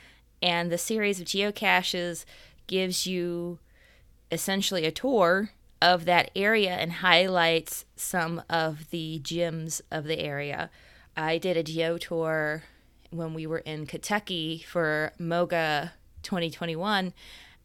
and 0.42 0.70
the 0.70 0.76
series 0.76 1.18
of 1.18 1.26
geocaches 1.26 2.26
gives 2.66 3.06
you 3.06 3.58
essentially 4.30 4.84
a 4.84 4.92
tour 4.92 5.52
of 5.80 6.04
that 6.04 6.30
area 6.36 6.72
and 6.72 6.92
highlights 6.92 7.86
some 7.96 8.42
of 8.50 8.90
the 8.90 9.18
gems 9.20 9.80
of 9.90 10.04
the 10.04 10.18
area. 10.18 10.68
I 11.16 11.38
did 11.38 11.56
a 11.56 11.62
geo 11.62 11.96
tour 11.96 12.64
when 13.08 13.32
we 13.32 13.46
were 13.46 13.58
in 13.58 13.86
Kentucky 13.86 14.62
for 14.68 15.12
MOGA 15.18 15.92
2021, 16.22 17.12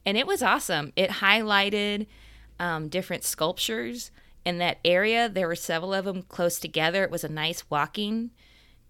and 0.05 0.17
it 0.17 0.27
was 0.27 0.43
awesome. 0.43 0.93
It 0.95 1.09
highlighted 1.09 2.07
um, 2.59 2.89
different 2.89 3.24
sculptures 3.24 4.12
in 4.45 4.59
that 4.59 4.79
area. 4.85 5.27
There 5.27 5.47
were 5.47 5.55
several 5.55 5.93
of 5.93 6.05
them 6.05 6.24
close 6.24 6.59
together. 6.59 7.03
It 7.03 7.12
was 7.12 7.24
a 7.24 7.29
nice 7.29 7.69
walking 7.69 8.31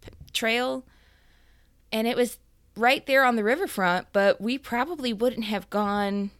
p- 0.02 0.12
trail, 0.34 0.86
and 1.92 2.08
it 2.08 2.18
was 2.18 2.38
right 2.76 3.06
there 3.06 3.24
on 3.24 3.36
the 3.36 3.44
riverfront, 3.44 4.08
but 4.12 4.42
we 4.42 4.58
probably 4.58 5.14
wouldn't 5.14 5.46
have 5.46 5.70
gone 5.70 6.32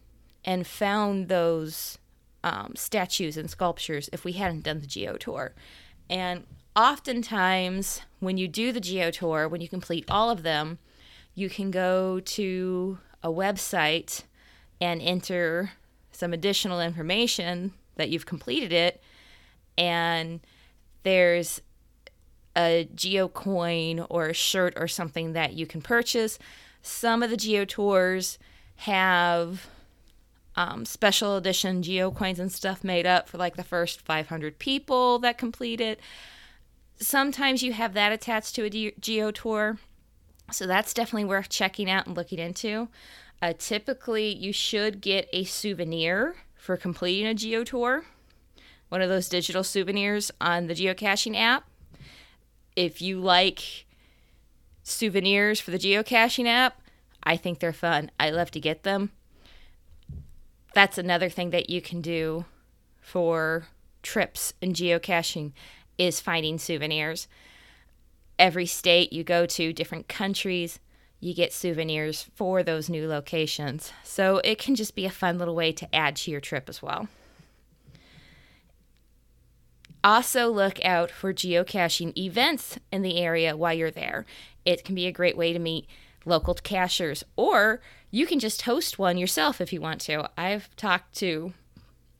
and 0.44 0.66
found 0.66 1.28
those 1.28 1.98
um, 2.44 2.74
statues 2.76 3.36
and 3.36 3.50
sculptures 3.50 4.08
if 4.12 4.24
we 4.24 4.32
hadn't 4.32 4.62
done 4.62 4.80
the 4.80 4.86
geo 4.86 5.16
tour. 5.16 5.54
And 6.08 6.44
oftentimes, 6.76 8.02
when 8.20 8.38
you 8.38 8.46
do 8.46 8.70
the 8.70 8.80
geo 8.80 9.10
tour, 9.10 9.48
when 9.48 9.60
you 9.60 9.68
complete 9.68 10.04
all 10.08 10.30
of 10.30 10.42
them, 10.42 10.78
you 11.34 11.50
can 11.50 11.70
go 11.70 12.20
to 12.20 12.98
a 13.26 13.32
website 13.32 14.22
and 14.80 15.02
enter 15.02 15.72
some 16.12 16.32
additional 16.32 16.80
information 16.80 17.72
that 17.96 18.08
you've 18.08 18.24
completed 18.24 18.72
it. 18.72 19.02
And 19.76 20.40
there's 21.02 21.60
a 22.56 22.88
geo 22.94 23.26
coin 23.26 24.06
or 24.08 24.28
a 24.28 24.32
shirt 24.32 24.74
or 24.76 24.86
something 24.86 25.32
that 25.32 25.54
you 25.54 25.66
can 25.66 25.82
purchase. 25.82 26.38
Some 26.82 27.22
of 27.22 27.30
the 27.30 27.36
geo 27.36 27.64
tours 27.64 28.38
have 28.76 29.66
um, 30.54 30.84
special 30.84 31.36
edition 31.36 31.82
geo 31.82 32.12
coins 32.12 32.38
and 32.38 32.52
stuff 32.52 32.84
made 32.84 33.06
up 33.06 33.28
for 33.28 33.38
like 33.38 33.56
the 33.56 33.64
first 33.64 34.02
500 34.02 34.60
people 34.60 35.18
that 35.18 35.36
complete 35.36 35.80
it. 35.80 35.98
Sometimes 36.98 37.62
you 37.62 37.72
have 37.72 37.92
that 37.94 38.12
attached 38.12 38.54
to 38.54 38.64
a 38.64 38.92
geo 39.00 39.30
tour. 39.32 39.78
So 40.50 40.66
that's 40.66 40.94
definitely 40.94 41.24
worth 41.24 41.48
checking 41.48 41.90
out 41.90 42.06
and 42.06 42.16
looking 42.16 42.38
into. 42.38 42.88
Uh, 43.42 43.52
typically, 43.58 44.34
you 44.34 44.52
should 44.52 45.00
get 45.00 45.28
a 45.32 45.44
souvenir 45.44 46.36
for 46.56 46.76
completing 46.76 47.26
a 47.26 47.34
geo 47.34 47.64
tour, 47.64 48.04
one 48.88 49.02
of 49.02 49.08
those 49.08 49.28
digital 49.28 49.62
souvenirs 49.62 50.30
on 50.40 50.66
the 50.66 50.74
geocaching 50.74 51.36
app. 51.36 51.68
If 52.74 53.02
you 53.02 53.20
like 53.20 53.86
souvenirs 54.82 55.60
for 55.60 55.70
the 55.70 55.78
geocaching 55.78 56.46
app, 56.46 56.80
I 57.22 57.36
think 57.36 57.58
they're 57.58 57.72
fun. 57.72 58.10
I 58.18 58.30
love 58.30 58.50
to 58.52 58.60
get 58.60 58.84
them. 58.84 59.10
That's 60.74 60.98
another 60.98 61.28
thing 61.28 61.50
that 61.50 61.70
you 61.70 61.80
can 61.80 62.00
do 62.00 62.44
for 63.00 63.66
trips 64.02 64.52
and 64.62 64.74
geocaching 64.74 65.52
is 65.98 66.20
finding 66.20 66.58
souvenirs. 66.58 67.26
Every 68.38 68.66
state 68.66 69.12
you 69.12 69.24
go 69.24 69.46
to, 69.46 69.72
different 69.72 70.08
countries, 70.08 70.78
you 71.20 71.34
get 71.34 71.52
souvenirs 71.52 72.26
for 72.34 72.62
those 72.62 72.90
new 72.90 73.08
locations. 73.08 73.92
So 74.04 74.40
it 74.44 74.58
can 74.58 74.74
just 74.74 74.94
be 74.94 75.06
a 75.06 75.10
fun 75.10 75.38
little 75.38 75.54
way 75.54 75.72
to 75.72 75.94
add 75.94 76.16
to 76.16 76.30
your 76.30 76.40
trip 76.40 76.68
as 76.68 76.82
well. 76.82 77.08
Also, 80.04 80.48
look 80.48 80.84
out 80.84 81.10
for 81.10 81.32
geocaching 81.32 82.16
events 82.16 82.78
in 82.92 83.02
the 83.02 83.18
area 83.18 83.56
while 83.56 83.74
you're 83.74 83.90
there. 83.90 84.24
It 84.64 84.84
can 84.84 84.94
be 84.94 85.06
a 85.06 85.12
great 85.12 85.36
way 85.36 85.52
to 85.52 85.58
meet 85.58 85.88
local 86.24 86.54
cachers, 86.54 87.24
or 87.34 87.80
you 88.10 88.26
can 88.26 88.38
just 88.38 88.62
host 88.62 88.98
one 88.98 89.18
yourself 89.18 89.60
if 89.60 89.72
you 89.72 89.80
want 89.80 90.00
to. 90.02 90.30
I've 90.36 90.74
talked 90.76 91.16
to 91.16 91.54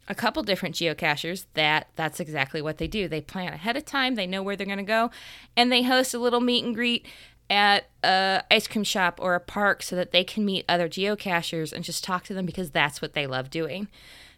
a 0.09 0.15
couple 0.15 0.43
different 0.43 0.75
geocachers 0.75 1.47
that 1.55 1.89
that's 1.97 2.21
exactly 2.21 2.63
what 2.63 2.79
they 2.79 2.87
do. 2.87 3.09
They 3.09 3.21
plan 3.21 3.53
ahead 3.53 3.77
of 3.77 3.85
time, 3.85 4.15
they 4.15 4.27
know 4.27 4.43
where 4.43 4.57
they're 4.57 4.67
going 4.67 4.79
to 4.79 4.85
go, 4.85 5.11
and 5.57 5.71
they 5.71 5.83
host 5.83 6.15
a 6.15 6.19
little 6.19 6.41
meet 6.41 6.65
and 6.65 6.75
greet 6.75 7.07
at 7.49 7.89
a 8.03 8.43
ice 8.51 8.67
cream 8.67 8.85
shop 8.85 9.19
or 9.23 9.35
a 9.35 9.41
park 9.41 9.83
so 9.83 9.97
that 9.97 10.11
they 10.11 10.25
can 10.25 10.45
meet 10.45 10.65
other 10.69 10.89
geocachers 10.89 11.73
and 11.73 11.85
just 11.85 12.03
talk 12.03 12.25
to 12.25 12.35
them 12.35 12.47
because 12.47 12.71
that's 12.71 13.01
what 13.01 13.15
they 13.15 13.27
love 13.27 13.51
doing. 13.51 13.89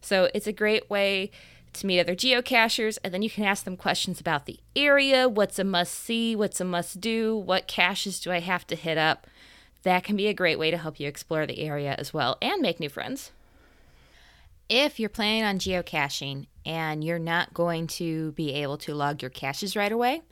So 0.00 0.28
it's 0.34 0.46
a 0.46 0.52
great 0.52 0.88
way 0.90 1.30
to 1.74 1.86
meet 1.86 2.00
other 2.00 2.14
geocachers 2.14 2.98
and 3.02 3.12
then 3.12 3.22
you 3.22 3.30
can 3.30 3.44
ask 3.44 3.64
them 3.64 3.76
questions 3.76 4.20
about 4.20 4.46
the 4.46 4.60
area, 4.76 5.28
what's 5.28 5.58
a 5.58 5.64
must 5.64 5.94
see, 5.94 6.36
what's 6.36 6.60
a 6.60 6.64
must 6.64 7.00
do, 7.00 7.36
what 7.36 7.66
caches 7.66 8.20
do 8.20 8.30
I 8.30 8.40
have 8.40 8.66
to 8.68 8.76
hit 8.76 8.98
up. 8.98 9.26
That 9.84 10.04
can 10.04 10.16
be 10.16 10.26
a 10.26 10.34
great 10.34 10.58
way 10.58 10.70
to 10.70 10.76
help 10.76 10.98
you 11.00 11.08
explore 11.08 11.46
the 11.46 11.60
area 11.60 11.94
as 11.98 12.12
well 12.12 12.36
and 12.42 12.60
make 12.60 12.80
new 12.80 12.88
friends. 12.88 13.32
If 14.68 15.00
you're 15.00 15.08
planning 15.08 15.44
on 15.44 15.58
geocaching 15.58 16.46
and 16.66 17.02
you're 17.02 17.18
not 17.18 17.54
going 17.54 17.86
to 17.86 18.32
be 18.32 18.52
able 18.52 18.76
to 18.78 18.94
log 18.94 19.22
your 19.22 19.30
caches 19.30 19.74
right 19.74 19.90
away, 19.90 20.22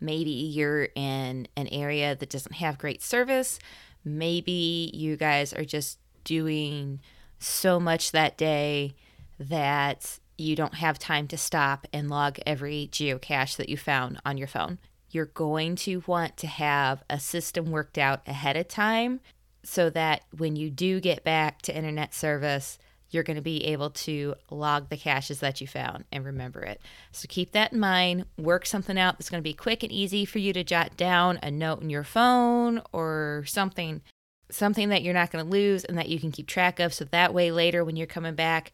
maybe 0.00 0.30
you're 0.30 0.88
in 0.94 1.48
an 1.56 1.66
area 1.68 2.14
that 2.14 2.30
doesn't 2.30 2.54
have 2.54 2.78
great 2.78 3.02
service, 3.02 3.58
maybe 4.04 4.90
you 4.94 5.16
guys 5.16 5.52
are 5.52 5.64
just 5.64 5.98
doing 6.22 7.00
so 7.40 7.80
much 7.80 8.12
that 8.12 8.38
day 8.38 8.94
that 9.38 10.18
you 10.38 10.54
don't 10.54 10.74
have 10.74 10.98
time 10.98 11.26
to 11.28 11.36
stop 11.36 11.86
and 11.92 12.08
log 12.08 12.38
every 12.46 12.88
geocache 12.92 13.56
that 13.56 13.68
you 13.68 13.76
found 13.76 14.20
on 14.24 14.38
your 14.38 14.46
phone. 14.46 14.78
You're 15.10 15.26
going 15.26 15.74
to 15.76 16.02
want 16.06 16.36
to 16.38 16.46
have 16.46 17.02
a 17.10 17.18
system 17.18 17.70
worked 17.70 17.98
out 17.98 18.22
ahead 18.28 18.56
of 18.56 18.68
time 18.68 19.20
so 19.64 19.90
that 19.90 20.22
when 20.36 20.56
you 20.56 20.70
do 20.70 21.00
get 21.00 21.24
back 21.24 21.62
to 21.62 21.76
internet 21.76 22.14
service, 22.14 22.78
you're 23.12 23.22
going 23.22 23.36
to 23.36 23.42
be 23.42 23.64
able 23.66 23.90
to 23.90 24.34
log 24.50 24.88
the 24.88 24.96
caches 24.96 25.40
that 25.40 25.60
you 25.60 25.66
found 25.66 26.04
and 26.10 26.24
remember 26.24 26.60
it. 26.60 26.80
So 27.12 27.26
keep 27.28 27.52
that 27.52 27.72
in 27.72 27.80
mind. 27.80 28.24
Work 28.38 28.66
something 28.66 28.98
out 28.98 29.18
that's 29.18 29.30
going 29.30 29.42
to 29.42 29.48
be 29.48 29.54
quick 29.54 29.82
and 29.82 29.92
easy 29.92 30.24
for 30.24 30.38
you 30.38 30.52
to 30.52 30.64
jot 30.64 30.96
down 30.96 31.38
a 31.42 31.50
note 31.50 31.82
in 31.82 31.90
your 31.90 32.04
phone 32.04 32.82
or 32.92 33.44
something 33.46 34.02
something 34.50 34.90
that 34.90 35.02
you're 35.02 35.14
not 35.14 35.30
going 35.30 35.44
to 35.44 35.50
lose 35.50 35.84
and 35.84 35.96
that 35.98 36.08
you 36.08 36.20
can 36.20 36.30
keep 36.30 36.46
track 36.46 36.78
of 36.78 36.92
so 36.92 37.04
that 37.06 37.32
way 37.32 37.50
later 37.50 37.84
when 37.84 37.96
you're 37.96 38.06
coming 38.06 38.34
back 38.34 38.72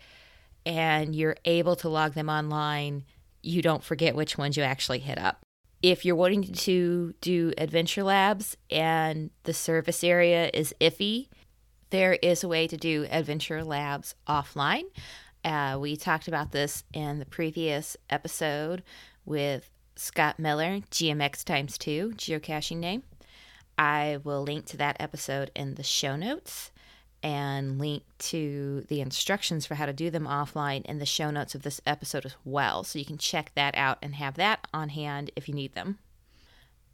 and 0.66 1.14
you're 1.14 1.36
able 1.44 1.76
to 1.76 1.88
log 1.88 2.14
them 2.14 2.28
online, 2.28 3.04
you 3.42 3.62
don't 3.62 3.84
forget 3.84 4.14
which 4.14 4.36
ones 4.36 4.56
you 4.56 4.62
actually 4.62 4.98
hit 4.98 5.18
up. 5.18 5.40
If 5.80 6.04
you're 6.04 6.16
wanting 6.16 6.52
to 6.52 7.14
do 7.20 7.52
adventure 7.56 8.02
labs 8.02 8.56
and 8.68 9.30
the 9.44 9.54
service 9.54 10.02
area 10.02 10.50
is 10.52 10.74
iffy, 10.80 11.28
there 11.90 12.14
is 12.14 12.44
a 12.44 12.48
way 12.48 12.66
to 12.66 12.76
do 12.76 13.06
adventure 13.10 13.64
labs 13.64 14.14
offline. 14.26 14.84
Uh, 15.44 15.78
we 15.80 15.96
talked 15.96 16.28
about 16.28 16.52
this 16.52 16.84
in 16.92 17.18
the 17.18 17.26
previous 17.26 17.96
episode 18.10 18.82
with 19.24 19.70
Scott 19.96 20.38
Miller, 20.38 20.80
GMX 20.90 21.44
times 21.44 21.78
two, 21.78 22.12
geocaching 22.16 22.78
name. 22.78 23.02
I 23.76 24.18
will 24.24 24.42
link 24.42 24.66
to 24.66 24.76
that 24.78 24.96
episode 25.00 25.50
in 25.54 25.76
the 25.76 25.82
show 25.82 26.16
notes 26.16 26.72
and 27.22 27.78
link 27.78 28.04
to 28.18 28.84
the 28.88 29.00
instructions 29.00 29.66
for 29.66 29.74
how 29.74 29.86
to 29.86 29.92
do 29.92 30.10
them 30.10 30.24
offline 30.24 30.84
in 30.84 30.98
the 30.98 31.06
show 31.06 31.30
notes 31.30 31.54
of 31.54 31.62
this 31.62 31.80
episode 31.86 32.26
as 32.26 32.36
well. 32.44 32.84
So 32.84 32.98
you 32.98 33.04
can 33.04 33.18
check 33.18 33.52
that 33.54 33.74
out 33.76 33.98
and 34.02 34.14
have 34.14 34.34
that 34.34 34.66
on 34.72 34.90
hand 34.90 35.30
if 35.36 35.48
you 35.48 35.54
need 35.54 35.74
them. 35.74 35.98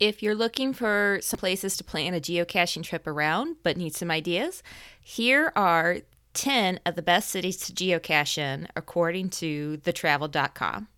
If 0.00 0.22
you're 0.22 0.34
looking 0.34 0.72
for 0.72 1.18
some 1.22 1.38
places 1.38 1.76
to 1.76 1.84
plan 1.84 2.14
a 2.14 2.20
geocaching 2.20 2.82
trip 2.82 3.06
around 3.06 3.56
but 3.62 3.76
need 3.76 3.94
some 3.94 4.10
ideas, 4.10 4.62
here 5.00 5.52
are 5.54 5.98
10 6.34 6.80
of 6.84 6.96
the 6.96 7.02
best 7.02 7.30
cities 7.30 7.56
to 7.58 7.72
geocache 7.72 8.38
in 8.38 8.68
according 8.74 9.30
to 9.30 9.78
thetravel.com. 9.78 10.88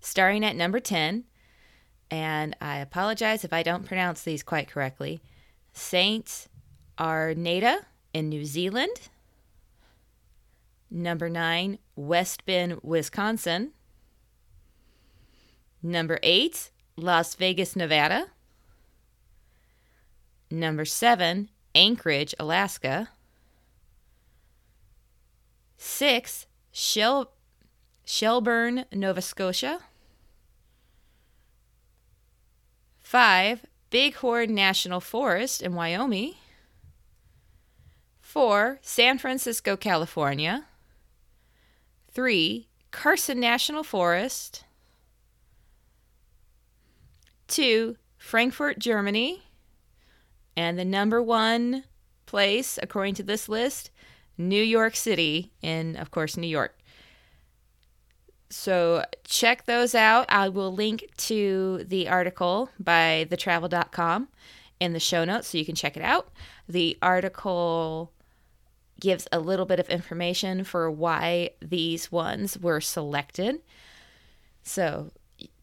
Starting 0.00 0.44
at 0.44 0.56
number 0.56 0.80
10, 0.80 1.24
and 2.10 2.56
I 2.60 2.76
apologize 2.76 3.44
if 3.44 3.52
I 3.52 3.62
don't 3.62 3.86
pronounce 3.86 4.22
these 4.22 4.42
quite 4.42 4.68
correctly, 4.68 5.20
Saint 5.72 6.48
Arnada 6.98 7.80
in 8.12 8.28
New 8.28 8.44
Zealand. 8.44 9.08
Number 10.90 11.28
9, 11.28 11.78
West 11.96 12.44
Bend, 12.44 12.80
Wisconsin. 12.82 13.70
Number 15.82 16.18
8, 16.22 16.70
Las 16.96 17.34
Vegas, 17.34 17.76
Nevada. 17.76 18.26
Number 20.50 20.84
seven, 20.84 21.48
Anchorage, 21.74 22.34
Alaska. 22.38 23.10
Six, 25.76 26.46
Shel- 26.72 27.30
Shelburne, 28.04 28.84
Nova 28.92 29.22
Scotia. 29.22 29.80
Five, 32.98 33.64
Bighorn 33.90 34.54
National 34.54 35.00
Forest 35.00 35.62
in 35.62 35.74
Wyoming. 35.74 36.34
Four, 38.20 38.78
San 38.82 39.18
Francisco, 39.18 39.76
California. 39.76 40.66
Three, 42.12 42.68
Carson 42.90 43.40
National 43.40 43.82
Forest. 43.82 44.64
Two, 47.50 47.96
Frankfurt, 48.16 48.78
Germany. 48.78 49.42
And 50.56 50.78
the 50.78 50.84
number 50.84 51.20
one 51.20 51.84
place, 52.26 52.78
according 52.80 53.14
to 53.14 53.22
this 53.22 53.48
list, 53.48 53.90
New 54.38 54.62
York 54.62 54.94
City, 54.94 55.52
in, 55.60 55.96
of 55.96 56.10
course, 56.10 56.36
New 56.36 56.46
York. 56.46 56.78
So 58.50 59.04
check 59.24 59.66
those 59.66 59.94
out. 59.94 60.26
I 60.28 60.48
will 60.48 60.72
link 60.72 61.08
to 61.18 61.84
the 61.84 62.08
article 62.08 62.70
by 62.78 63.26
thetravel.com 63.28 64.28
in 64.78 64.92
the 64.92 65.00
show 65.00 65.24
notes 65.24 65.48
so 65.48 65.58
you 65.58 65.64
can 65.64 65.74
check 65.74 65.96
it 65.96 66.02
out. 66.02 66.30
The 66.68 66.96
article 67.02 68.12
gives 69.00 69.26
a 69.32 69.40
little 69.40 69.66
bit 69.66 69.80
of 69.80 69.88
information 69.88 70.62
for 70.62 70.90
why 70.90 71.50
these 71.60 72.12
ones 72.12 72.58
were 72.58 72.80
selected. 72.80 73.60
So 74.62 75.10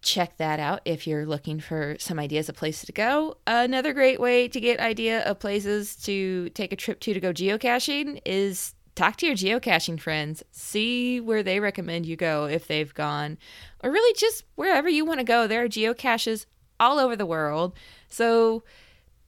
check 0.08 0.38
that 0.38 0.60
out 0.60 0.80
if 0.86 1.06
you're 1.06 1.26
looking 1.26 1.60
for 1.60 1.98
some 2.00 2.18
ideas 2.18 2.48
of 2.48 2.56
places 2.56 2.86
to 2.86 2.94
go. 2.94 3.38
Another 3.46 3.94
great 3.94 4.20
way 4.20 4.48
to 4.48 4.60
get 4.60 4.80
idea 4.80 5.24
of 5.24 5.40
places 5.40 5.96
to 5.98 6.50
take 6.50 6.72
a 6.72 6.78
trip 6.78 7.00
to 7.02 7.14
to 7.14 7.20
go 7.20 7.34
geocaching 7.34 8.22
is 8.26 8.74
talk 8.96 9.18
to 9.18 9.28
your 9.28 9.36
geocaching 9.36 10.00
friends, 10.00 10.44
see 10.52 11.20
where 11.20 11.44
they 11.44 11.60
recommend 11.60 12.06
you 12.06 12.16
go 12.16 12.46
if 12.46 12.68
they've 12.68 12.94
gone, 12.94 13.38
or 13.84 13.92
really 13.92 14.14
just 14.18 14.44
wherever 14.56 14.90
you 14.90 15.06
want 15.06 15.20
to 15.20 15.26
go. 15.26 15.46
There 15.46 15.64
are 15.64 15.70
geocaches 15.70 16.46
all 16.80 17.00
over 17.00 17.16
the 17.16 17.26
world. 17.26 17.76
So, 18.10 18.64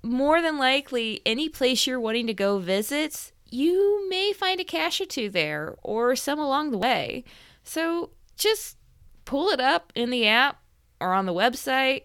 more 0.01 0.41
than 0.41 0.57
likely, 0.57 1.21
any 1.25 1.49
place 1.49 1.85
you're 1.85 1.99
wanting 1.99 2.27
to 2.27 2.33
go 2.33 2.59
visit, 2.59 3.33
you 3.49 4.07
may 4.09 4.31
find 4.31 4.61
a 4.61 4.63
cache 4.63 5.01
or 5.01 5.05
two 5.05 5.29
there 5.29 5.75
or 5.83 6.15
some 6.15 6.39
along 6.39 6.71
the 6.71 6.77
way. 6.77 7.25
So, 7.63 8.11
just 8.37 8.77
pull 9.25 9.49
it 9.49 9.59
up 9.59 9.91
in 9.93 10.09
the 10.09 10.25
app 10.25 10.58
or 10.99 11.13
on 11.13 11.25
the 11.25 11.33
website, 11.33 12.03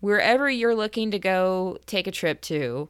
wherever 0.00 0.48
you're 0.48 0.74
looking 0.74 1.10
to 1.10 1.18
go 1.18 1.78
take 1.86 2.06
a 2.06 2.12
trip 2.12 2.40
to 2.42 2.88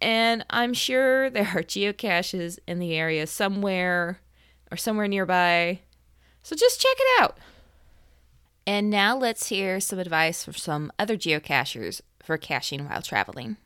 and 0.00 0.44
I'm 0.50 0.74
sure 0.74 1.30
there 1.30 1.48
are 1.54 1.62
geocaches 1.62 2.58
in 2.66 2.78
the 2.78 2.94
area 2.94 3.26
somewhere 3.26 4.20
or 4.70 4.76
somewhere 4.76 5.08
nearby. 5.08 5.80
So 6.42 6.56
just 6.56 6.80
check 6.80 6.96
it 6.98 7.22
out. 7.22 7.38
And 8.66 8.90
now 8.90 9.16
let's 9.16 9.48
hear 9.48 9.80
some 9.80 9.98
advice 9.98 10.44
from 10.44 10.54
some 10.54 10.92
other 10.98 11.16
geocachers 11.16 12.02
for 12.22 12.36
caching 12.36 12.86
while 12.86 13.00
traveling. 13.00 13.56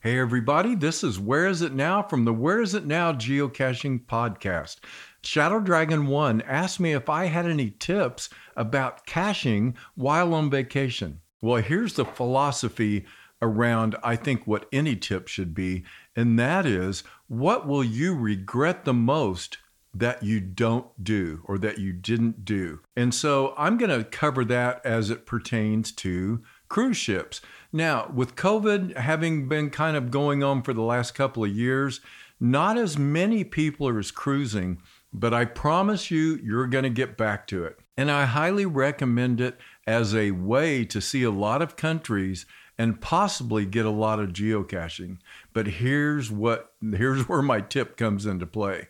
Hey, 0.00 0.18
everybody, 0.18 0.74
this 0.74 1.04
is 1.04 1.18
Where 1.18 1.46
Is 1.46 1.62
It 1.62 1.72
Now 1.72 2.02
from 2.02 2.24
the 2.24 2.32
Where 2.32 2.60
Is 2.60 2.74
It 2.74 2.86
Now 2.86 3.12
Geocaching 3.12 4.04
Podcast. 4.06 4.78
Shadow 5.22 5.60
Dragon 5.60 6.06
1 6.06 6.42
asked 6.42 6.80
me 6.80 6.92
if 6.92 7.08
I 7.08 7.26
had 7.26 7.46
any 7.46 7.70
tips 7.70 8.28
about 8.56 9.06
caching 9.06 9.76
while 9.94 10.34
on 10.34 10.50
vacation. 10.50 11.20
Well, 11.40 11.62
here's 11.62 11.94
the 11.94 12.04
philosophy 12.04 13.04
around, 13.40 13.96
I 14.04 14.16
think, 14.16 14.46
what 14.46 14.68
any 14.72 14.94
tip 14.94 15.26
should 15.26 15.54
be, 15.54 15.84
and 16.14 16.38
that 16.38 16.64
is 16.64 17.02
what 17.26 17.66
will 17.66 17.82
you 17.82 18.14
regret 18.14 18.84
the 18.84 18.94
most 18.94 19.58
that 19.94 20.22
you 20.22 20.40
don't 20.40 20.86
do 21.02 21.42
or 21.44 21.58
that 21.58 21.78
you 21.78 21.92
didn't 21.92 22.44
do? 22.44 22.80
And 22.96 23.14
so 23.14 23.54
I'm 23.58 23.76
going 23.76 23.90
to 23.90 24.08
cover 24.08 24.44
that 24.46 24.84
as 24.86 25.10
it 25.10 25.26
pertains 25.26 25.92
to 25.92 26.42
cruise 26.68 26.96
ships. 26.96 27.40
Now, 27.72 28.10
with 28.14 28.36
COVID 28.36 28.96
having 28.96 29.48
been 29.48 29.70
kind 29.70 29.96
of 29.96 30.10
going 30.10 30.42
on 30.42 30.62
for 30.62 30.72
the 30.72 30.82
last 30.82 31.14
couple 31.14 31.44
of 31.44 31.50
years, 31.50 32.00
not 32.40 32.78
as 32.78 32.96
many 32.98 33.44
people 33.44 33.86
are 33.88 33.98
as 33.98 34.10
cruising, 34.10 34.80
but 35.12 35.34
I 35.34 35.44
promise 35.44 36.10
you, 36.10 36.40
you're 36.42 36.66
going 36.66 36.84
to 36.84 36.90
get 36.90 37.16
back 37.16 37.46
to 37.48 37.64
it. 37.64 37.78
And 37.96 38.10
I 38.10 38.24
highly 38.24 38.64
recommend 38.64 39.40
it 39.40 39.58
as 39.86 40.14
a 40.14 40.30
way 40.30 40.84
to 40.86 41.00
see 41.00 41.22
a 41.22 41.30
lot 41.30 41.60
of 41.60 41.76
countries 41.76 42.46
and 42.78 43.00
possibly 43.00 43.66
get 43.66 43.84
a 43.84 43.90
lot 43.90 44.18
of 44.18 44.30
geocaching. 44.30 45.18
But 45.52 45.66
here's 45.66 46.30
what 46.30 46.72
here's 46.80 47.28
where 47.28 47.42
my 47.42 47.60
tip 47.60 47.96
comes 47.96 48.24
into 48.24 48.46
play. 48.46 48.88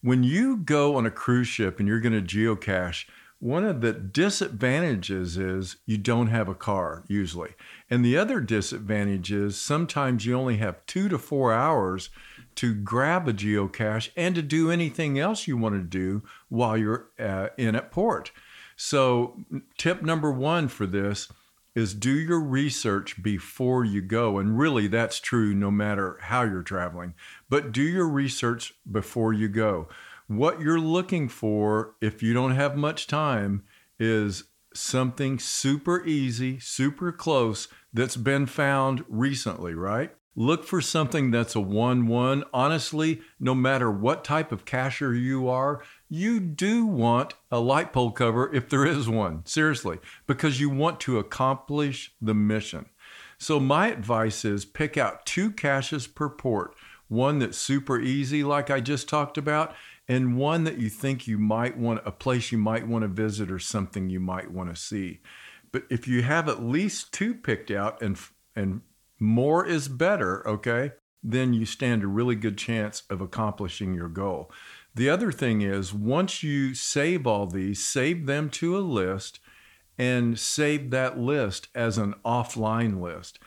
When 0.00 0.22
you 0.22 0.58
go 0.58 0.96
on 0.96 1.06
a 1.06 1.10
cruise 1.10 1.48
ship 1.48 1.80
and 1.80 1.88
you're 1.88 2.00
going 2.00 2.12
to 2.12 2.22
geocache, 2.22 3.06
one 3.38 3.64
of 3.64 3.80
the 3.80 3.92
disadvantages 3.92 5.36
is 5.36 5.76
you 5.84 5.98
don't 5.98 6.28
have 6.28 6.48
a 6.48 6.54
car 6.54 7.04
usually. 7.06 7.54
And 7.90 8.04
the 8.04 8.16
other 8.16 8.40
disadvantage 8.40 9.30
is 9.30 9.60
sometimes 9.60 10.24
you 10.24 10.34
only 10.34 10.56
have 10.56 10.84
2 10.86 11.08
to 11.10 11.18
4 11.18 11.52
hours 11.52 12.10
to 12.56 12.74
grab 12.74 13.28
a 13.28 13.34
geocache 13.34 14.10
and 14.16 14.34
to 14.34 14.42
do 14.42 14.70
anything 14.70 15.18
else 15.18 15.46
you 15.46 15.56
want 15.56 15.74
to 15.74 15.82
do 15.82 16.22
while 16.48 16.76
you're 16.76 17.08
uh, 17.18 17.48
in 17.58 17.76
at 17.76 17.90
port. 17.90 18.32
So, 18.76 19.44
tip 19.78 20.02
number 20.02 20.30
1 20.30 20.68
for 20.68 20.86
this 20.86 21.30
is 21.74 21.92
do 21.92 22.10
your 22.10 22.40
research 22.40 23.22
before 23.22 23.84
you 23.84 24.00
go. 24.00 24.38
And 24.38 24.58
really, 24.58 24.86
that's 24.86 25.20
true 25.20 25.54
no 25.54 25.70
matter 25.70 26.18
how 26.22 26.42
you're 26.42 26.62
traveling. 26.62 27.14
But 27.50 27.70
do 27.70 27.82
your 27.82 28.08
research 28.08 28.72
before 28.90 29.34
you 29.34 29.48
go. 29.48 29.88
What 30.28 30.60
you're 30.60 30.80
looking 30.80 31.28
for, 31.28 31.94
if 32.00 32.20
you 32.20 32.34
don't 32.34 32.56
have 32.56 32.76
much 32.76 33.06
time, 33.06 33.62
is 33.98 34.44
something 34.74 35.38
super 35.38 36.04
easy, 36.04 36.58
super 36.58 37.12
close 37.12 37.68
that's 37.92 38.16
been 38.16 38.46
found 38.46 39.04
recently, 39.08 39.74
right? 39.74 40.10
Look 40.34 40.64
for 40.64 40.80
something 40.80 41.30
that's 41.30 41.54
a 41.54 41.60
1 41.60 42.08
1. 42.08 42.44
Honestly, 42.52 43.22
no 43.38 43.54
matter 43.54 43.90
what 43.90 44.24
type 44.24 44.50
of 44.50 44.64
cacher 44.64 45.14
you 45.14 45.48
are, 45.48 45.82
you 46.08 46.40
do 46.40 46.84
want 46.84 47.34
a 47.52 47.60
light 47.60 47.92
pole 47.92 48.10
cover 48.10 48.52
if 48.52 48.68
there 48.68 48.84
is 48.84 49.08
one, 49.08 49.46
seriously, 49.46 49.98
because 50.26 50.60
you 50.60 50.68
want 50.68 50.98
to 51.00 51.18
accomplish 51.18 52.12
the 52.20 52.34
mission. 52.34 52.86
So, 53.38 53.60
my 53.60 53.88
advice 53.88 54.44
is 54.44 54.64
pick 54.64 54.98
out 54.98 55.24
two 55.24 55.52
caches 55.52 56.06
per 56.06 56.28
port 56.28 56.74
one 57.08 57.38
that's 57.38 57.58
super 57.58 58.00
easy, 58.00 58.42
like 58.42 58.70
I 58.70 58.80
just 58.80 59.08
talked 59.08 59.38
about, 59.38 59.74
and 60.08 60.36
one 60.36 60.64
that 60.64 60.78
you 60.78 60.88
think 60.88 61.26
you 61.26 61.38
might 61.38 61.76
want, 61.76 62.00
a 62.04 62.12
place 62.12 62.52
you 62.52 62.58
might 62.58 62.86
want 62.86 63.02
to 63.02 63.08
visit 63.08 63.50
or 63.50 63.58
something 63.58 64.08
you 64.08 64.20
might 64.20 64.50
want 64.50 64.74
to 64.74 64.80
see. 64.80 65.20
But 65.72 65.84
if 65.90 66.06
you 66.06 66.22
have 66.22 66.48
at 66.48 66.62
least 66.62 67.12
two 67.12 67.34
picked 67.34 67.70
out 67.70 68.00
and, 68.00 68.18
and 68.54 68.82
more 69.18 69.66
is 69.66 69.88
better, 69.88 70.46
okay, 70.46 70.92
then 71.22 71.52
you 71.52 71.66
stand 71.66 72.04
a 72.04 72.08
really 72.08 72.36
good 72.36 72.56
chance 72.56 73.02
of 73.10 73.20
accomplishing 73.20 73.94
your 73.94 74.08
goal. 74.08 74.50
The 74.94 75.10
other 75.10 75.32
thing 75.32 75.60
is, 75.60 75.92
once 75.92 76.42
you 76.42 76.72
save 76.74 77.26
all 77.26 77.46
these, 77.46 77.84
save 77.84 78.26
them 78.26 78.48
to 78.50 78.78
a 78.78 78.80
list 78.80 79.40
and 79.98 80.38
save 80.38 80.90
that 80.90 81.18
list 81.18 81.68
as 81.74 81.98
an 81.98 82.14
offline 82.24 83.00
list. 83.00 83.38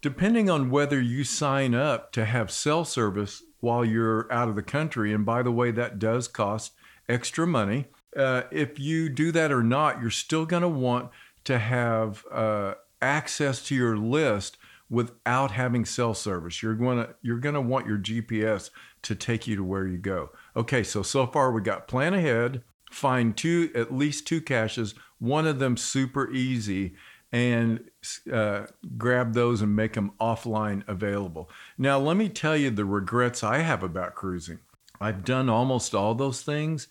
Depending 0.00 0.48
on 0.48 0.70
whether 0.70 1.00
you 1.00 1.24
sign 1.24 1.74
up 1.74 2.12
to 2.12 2.24
have 2.24 2.50
cell 2.50 2.84
service 2.84 3.42
while 3.66 3.84
you're 3.84 4.32
out 4.32 4.48
of 4.48 4.54
the 4.54 4.62
country, 4.62 5.12
and 5.12 5.26
by 5.26 5.42
the 5.42 5.50
way, 5.50 5.72
that 5.72 5.98
does 5.98 6.28
cost 6.28 6.72
extra 7.08 7.44
money. 7.44 7.86
Uh, 8.16 8.42
if 8.52 8.78
you 8.78 9.08
do 9.08 9.32
that 9.32 9.50
or 9.50 9.64
not, 9.64 10.00
you're 10.00 10.08
still 10.08 10.46
going 10.46 10.62
to 10.62 10.68
want 10.68 11.10
to 11.42 11.58
have 11.58 12.24
uh, 12.30 12.74
access 13.02 13.64
to 13.66 13.74
your 13.74 13.96
list 13.96 14.56
without 14.88 15.50
having 15.50 15.84
cell 15.84 16.14
service. 16.14 16.62
You're 16.62 16.76
going 16.76 16.98
to 16.98 17.16
you're 17.22 17.40
going 17.40 17.56
to 17.56 17.60
want 17.60 17.88
your 17.88 17.98
GPS 17.98 18.70
to 19.02 19.16
take 19.16 19.48
you 19.48 19.56
to 19.56 19.64
where 19.64 19.84
you 19.84 19.98
go. 19.98 20.30
Okay, 20.54 20.84
so 20.84 21.02
so 21.02 21.26
far 21.26 21.50
we 21.50 21.60
got 21.60 21.88
plan 21.88 22.14
ahead, 22.14 22.62
find 22.92 23.36
two 23.36 23.72
at 23.74 23.92
least 23.92 24.28
two 24.28 24.40
caches, 24.40 24.94
one 25.18 25.44
of 25.44 25.58
them 25.58 25.76
super 25.76 26.30
easy, 26.30 26.94
and 27.32 27.90
uh, 28.32 28.66
grab 28.96 29.34
those 29.34 29.62
and 29.62 29.74
make 29.74 29.94
them 29.94 30.12
offline 30.20 30.86
available. 30.88 31.50
Now 31.76 31.98
let 31.98 32.16
me 32.16 32.28
tell 32.28 32.56
you 32.56 32.70
the 32.70 32.84
regrets 32.84 33.42
I 33.42 33.58
have 33.58 33.82
about 33.82 34.14
cruising. 34.14 34.60
I've 35.00 35.24
done 35.24 35.48
almost 35.48 35.94
all 35.94 36.14
those 36.14 36.42
things, 36.42 36.88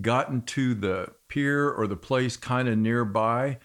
gotten 0.00 0.42
to 0.42 0.74
the 0.74 1.12
pier 1.28 1.70
or 1.70 1.86
the 1.86 1.96
place 1.96 2.36
kind 2.36 2.68
of 2.68 2.76
nearby 2.76 3.58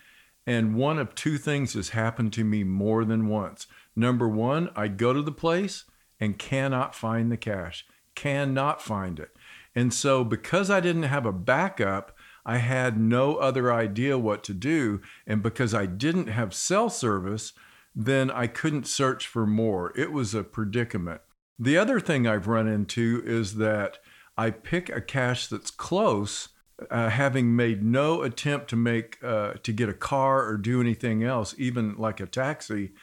and 0.45 0.75
one 0.75 0.97
of 0.97 1.13
two 1.13 1.37
things 1.37 1.73
has 1.73 1.89
happened 1.89 2.33
to 2.33 2.43
me 2.43 2.63
more 2.63 3.05
than 3.05 3.27
once. 3.27 3.67
Number 3.95 4.27
one, 4.27 4.69
I 4.75 4.87
go 4.87 5.13
to 5.13 5.21
the 5.21 5.31
place 5.31 5.85
and 6.19 6.37
cannot 6.37 6.95
find 6.95 7.31
the 7.31 7.37
cache, 7.37 7.85
cannot 8.15 8.81
find 8.81 9.19
it. 9.19 9.29
And 9.75 9.93
so, 9.93 10.23
because 10.23 10.69
I 10.69 10.79
didn't 10.79 11.03
have 11.03 11.25
a 11.25 11.31
backup, 11.31 12.15
I 12.45 12.57
had 12.57 12.99
no 12.99 13.35
other 13.35 13.71
idea 13.71 14.17
what 14.17 14.43
to 14.45 14.53
do. 14.53 15.01
And 15.27 15.43
because 15.43 15.73
I 15.73 15.85
didn't 15.85 16.27
have 16.27 16.53
cell 16.53 16.89
service, 16.89 17.53
then 17.95 18.31
I 18.31 18.47
couldn't 18.47 18.87
search 18.87 19.27
for 19.27 19.45
more. 19.45 19.93
It 19.95 20.11
was 20.11 20.33
a 20.33 20.43
predicament. 20.43 21.21
The 21.59 21.77
other 21.77 21.99
thing 21.99 22.25
I've 22.25 22.47
run 22.47 22.67
into 22.67 23.21
is 23.25 23.55
that 23.55 23.99
I 24.37 24.49
pick 24.49 24.89
a 24.89 25.01
cache 25.01 25.47
that's 25.47 25.71
close 25.71 26.49
uh, 26.89 27.09
having 27.09 27.55
made 27.55 27.83
no 27.83 28.23
attempt 28.23 28.69
to 28.69 28.75
make 28.75 29.23
uh, 29.23 29.53
to 29.61 29.71
get 29.71 29.89
a 29.89 29.93
car 29.93 30.47
or 30.47 30.57
do 30.57 30.81
anything 30.81 31.23
else, 31.23 31.53
even 31.57 31.95
like 31.97 32.19
a 32.19 32.25
taxi. 32.25 32.93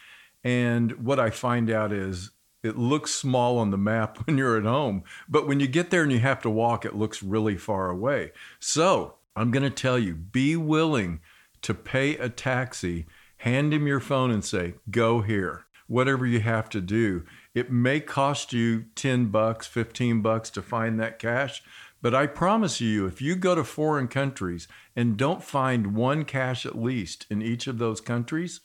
And 0.43 1.05
what 1.05 1.21
I 1.21 1.31
find 1.31 1.71
out 1.71 1.93
is 1.93 2.31
it 2.63 2.77
looks 2.77 3.15
small 3.15 3.59
on 3.59 3.71
the 3.71 3.79
map 3.79 4.19
when 4.27 4.39
you're 4.39 4.59
at 4.59 4.65
home, 4.65 5.05
but 5.29 5.47
when 5.47 5.61
you 5.61 5.69
get 5.69 5.91
there 5.91 6.03
and 6.03 6.13
you 6.13 6.19
have 6.19 6.43
to 6.43 6.51
walk, 6.51 6.85
it 6.85 6.97
looks 6.97 7.23
really 7.23 7.57
far 7.57 7.91
away. 7.91 8.33
So 8.59 9.18
I'm 9.39 9.53
going 9.53 9.63
to 9.63 9.71
tell 9.71 10.01
you 10.01 10.17
be 10.17 10.57
willing 10.57 11.21
to 11.63 11.73
pay 11.73 12.17
a 12.17 12.29
taxi, 12.29 13.07
hand 13.37 13.73
him 13.73 13.87
your 13.87 14.01
phone 14.01 14.33
and 14.33 14.45
say, 14.45 14.75
go 14.91 15.21
here, 15.21 15.67
whatever 15.87 16.27
you 16.27 16.41
have 16.41 16.69
to 16.71 16.81
do. 16.81 17.25
It 17.55 17.71
may 17.71 18.01
cost 18.01 18.53
you 18.53 18.87
10 18.97 19.27
bucks, 19.27 19.69
15 19.69 20.23
bucks 20.23 20.51
to 20.51 20.61
find 20.61 20.99
that 20.99 21.21
cache. 21.21 21.63
but 22.03 22.17
I 22.17 22.27
promise 22.27 22.81
you, 22.81 23.07
if 23.07 23.23
you 23.23 23.37
go 23.37 23.55
to 23.55 23.63
foreign 23.63 24.09
countries 24.09 24.67
and 24.97 25.17
don't 25.17 25.43
find 25.43 25.95
one 25.95 26.25
cache 26.25 26.67
at 26.67 26.81
least 26.81 27.25
in 27.31 27.41
each 27.41 27.69
of 27.69 27.79
those 27.79 28.01
countries, 28.01 28.61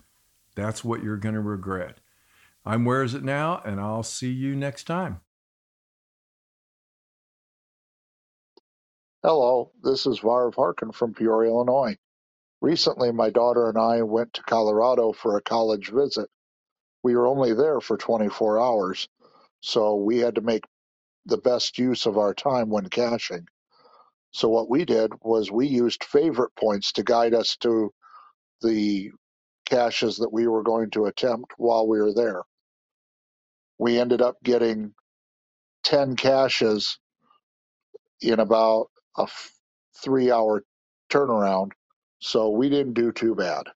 that's 0.55 0.83
what 0.83 1.03
you're 1.03 1.17
going 1.17 1.35
to 1.35 1.41
regret. 1.41 1.99
I'm 2.65 2.83
Where 2.83 3.03
Is 3.03 3.13
It 3.13 3.23
Now, 3.23 3.61
and 3.63 3.79
I'll 3.79 4.03
see 4.03 4.31
you 4.31 4.55
next 4.55 4.85
time. 4.85 5.21
Hello, 9.25 9.71
this 9.81 10.05
is 10.05 10.19
Varv 10.19 10.55
Harkin 10.55 10.91
from 10.91 11.13
Peoria, 11.13 11.49
Illinois. 11.49 11.95
Recently, 12.59 13.09
my 13.13 13.29
daughter 13.29 13.69
and 13.69 13.77
I 13.77 14.01
went 14.01 14.33
to 14.33 14.43
Colorado 14.43 15.13
for 15.13 15.37
a 15.37 15.41
college 15.41 15.91
visit. 15.91 16.29
We 17.03 17.15
were 17.15 17.27
only 17.27 17.53
there 17.53 17.79
for 17.79 17.95
24 17.95 18.59
hours, 18.59 19.07
so 19.61 19.95
we 19.95 20.17
had 20.17 20.35
to 20.35 20.41
make 20.41 20.65
the 21.25 21.37
best 21.37 21.77
use 21.77 22.05
of 22.05 22.17
our 22.17 22.33
time 22.33 22.69
when 22.69 22.89
caching. 22.89 23.47
So 24.31 24.49
what 24.49 24.69
we 24.69 24.83
did 24.83 25.13
was 25.21 25.49
we 25.49 25.67
used 25.67 26.03
favorite 26.03 26.53
points 26.59 26.91
to 26.91 27.03
guide 27.03 27.33
us 27.33 27.55
to 27.61 27.93
the 28.61 29.11
caches 29.65 30.17
that 30.17 30.33
we 30.33 30.49
were 30.49 30.63
going 30.63 30.89
to 30.89 31.05
attempt 31.05 31.53
while 31.55 31.87
we 31.87 32.01
were 32.01 32.13
there. 32.13 32.41
We 33.79 33.97
ended 33.97 34.21
up 34.21 34.35
getting 34.43 34.93
10 35.85 36.17
caches 36.17 36.99
in 38.19 38.41
about 38.41 38.89
a 39.17 39.27
three 39.95 40.31
hour 40.31 40.63
turnaround. 41.09 41.71
So 42.19 42.49
we 42.49 42.69
didn't 42.69 42.93
do 42.93 43.11
too 43.11 43.35
bad. 43.35 43.67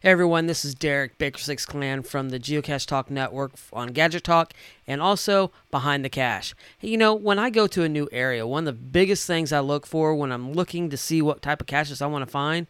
Hey 0.00 0.10
everyone, 0.10 0.46
this 0.46 0.64
is 0.64 0.74
Derek 0.74 1.18
Baker 1.18 1.38
Six 1.38 1.64
Clan 1.64 2.02
from 2.02 2.30
the 2.30 2.40
Geocache 2.40 2.86
Talk 2.86 3.10
Network 3.10 3.52
on 3.72 3.88
Gadget 3.88 4.24
Talk 4.24 4.52
and 4.86 5.00
also 5.00 5.52
Behind 5.70 6.04
the 6.04 6.08
Cache. 6.08 6.54
You 6.80 6.96
know, 6.96 7.14
when 7.14 7.38
I 7.38 7.50
go 7.50 7.68
to 7.68 7.84
a 7.84 7.88
new 7.88 8.08
area, 8.10 8.46
one 8.46 8.66
of 8.66 8.74
the 8.76 8.80
biggest 8.80 9.26
things 9.26 9.52
I 9.52 9.60
look 9.60 9.86
for 9.86 10.14
when 10.14 10.32
I'm 10.32 10.52
looking 10.52 10.90
to 10.90 10.96
see 10.96 11.22
what 11.22 11.42
type 11.42 11.60
of 11.60 11.68
caches 11.68 12.02
I 12.02 12.06
want 12.06 12.24
to 12.24 12.30
find, 12.30 12.66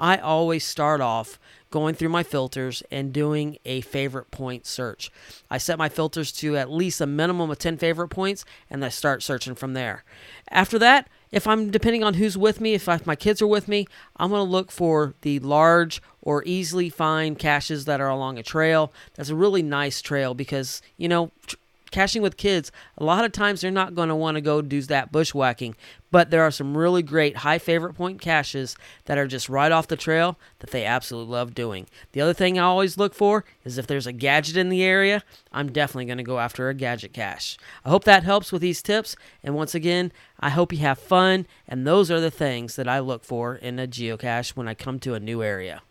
I 0.00 0.16
always 0.16 0.64
start 0.64 1.02
off 1.02 1.38
going 1.70 1.94
through 1.94 2.08
my 2.08 2.22
filters 2.22 2.82
and 2.90 3.12
doing 3.12 3.58
a 3.64 3.82
favorite 3.82 4.30
point 4.30 4.66
search. 4.66 5.12
I 5.50 5.58
set 5.58 5.78
my 5.78 5.90
filters 5.90 6.32
to 6.32 6.56
at 6.56 6.72
least 6.72 7.00
a 7.00 7.06
minimum 7.06 7.50
of 7.50 7.58
10 7.58 7.76
favorite 7.76 8.08
points 8.08 8.44
and 8.70 8.84
I 8.84 8.88
start 8.88 9.22
searching 9.22 9.54
from 9.54 9.74
there. 9.74 10.02
After 10.50 10.78
that, 10.78 11.08
if 11.30 11.46
I'm 11.46 11.70
depending 11.70 12.02
on 12.02 12.14
who's 12.14 12.36
with 12.36 12.60
me, 12.60 12.74
if, 12.74 12.88
I, 12.88 12.96
if 12.96 13.06
my 13.06 13.14
kids 13.14 13.40
are 13.40 13.46
with 13.46 13.68
me, 13.68 13.86
I'm 14.16 14.30
going 14.30 14.44
to 14.44 14.50
look 14.50 14.72
for 14.72 15.14
the 15.20 15.38
large 15.38 16.02
or 16.22 16.42
easily 16.44 16.88
find 16.88 17.38
caches 17.38 17.84
that 17.84 18.00
are 18.00 18.08
along 18.08 18.38
a 18.38 18.42
trail. 18.42 18.92
That's 19.14 19.28
a 19.28 19.36
really 19.36 19.62
nice 19.62 20.02
trail 20.02 20.34
because, 20.34 20.82
you 20.96 21.08
know, 21.08 21.30
tr- 21.46 21.56
caching 21.90 22.22
with 22.22 22.36
kids, 22.36 22.72
a 22.98 23.04
lot 23.04 23.24
of 23.24 23.32
times 23.32 23.60
they're 23.60 23.70
not 23.70 23.94
going 23.94 24.08
to 24.08 24.14
want 24.14 24.36
to 24.36 24.40
go 24.40 24.62
do 24.62 24.80
that 24.82 25.12
bushwhacking, 25.12 25.74
but 26.10 26.30
there 26.30 26.42
are 26.42 26.50
some 26.50 26.76
really 26.76 27.02
great 27.02 27.38
high 27.38 27.58
favorite 27.58 27.94
point 27.94 28.20
caches 28.20 28.76
that 29.04 29.18
are 29.18 29.26
just 29.26 29.48
right 29.48 29.72
off 29.72 29.88
the 29.88 29.96
trail 29.96 30.38
that 30.60 30.70
they 30.70 30.84
absolutely 30.84 31.32
love 31.32 31.54
doing. 31.54 31.86
The 32.12 32.20
other 32.20 32.34
thing 32.34 32.58
I 32.58 32.62
always 32.62 32.98
look 32.98 33.14
for 33.14 33.44
is 33.64 33.78
if 33.78 33.86
there's 33.86 34.06
a 34.06 34.12
gadget 34.12 34.56
in 34.56 34.68
the 34.68 34.82
area, 34.82 35.22
I'm 35.52 35.72
definitely 35.72 36.06
going 36.06 36.18
to 36.18 36.24
go 36.24 36.38
after 36.38 36.68
a 36.68 36.74
gadget 36.74 37.12
cache. 37.12 37.58
I 37.84 37.90
hope 37.90 38.04
that 38.04 38.24
helps 38.24 38.52
with 38.52 38.62
these 38.62 38.82
tips, 38.82 39.16
and 39.42 39.54
once 39.54 39.74
again, 39.74 40.12
I 40.38 40.50
hope 40.50 40.72
you 40.72 40.78
have 40.78 40.98
fun, 40.98 41.46
and 41.68 41.86
those 41.86 42.10
are 42.10 42.20
the 42.20 42.30
things 42.30 42.76
that 42.76 42.88
I 42.88 43.00
look 43.00 43.24
for 43.24 43.56
in 43.56 43.78
a 43.78 43.86
geocache 43.86 44.56
when 44.56 44.68
I 44.68 44.74
come 44.74 44.98
to 45.00 45.14
a 45.14 45.20
new 45.20 45.42
area. 45.42 45.82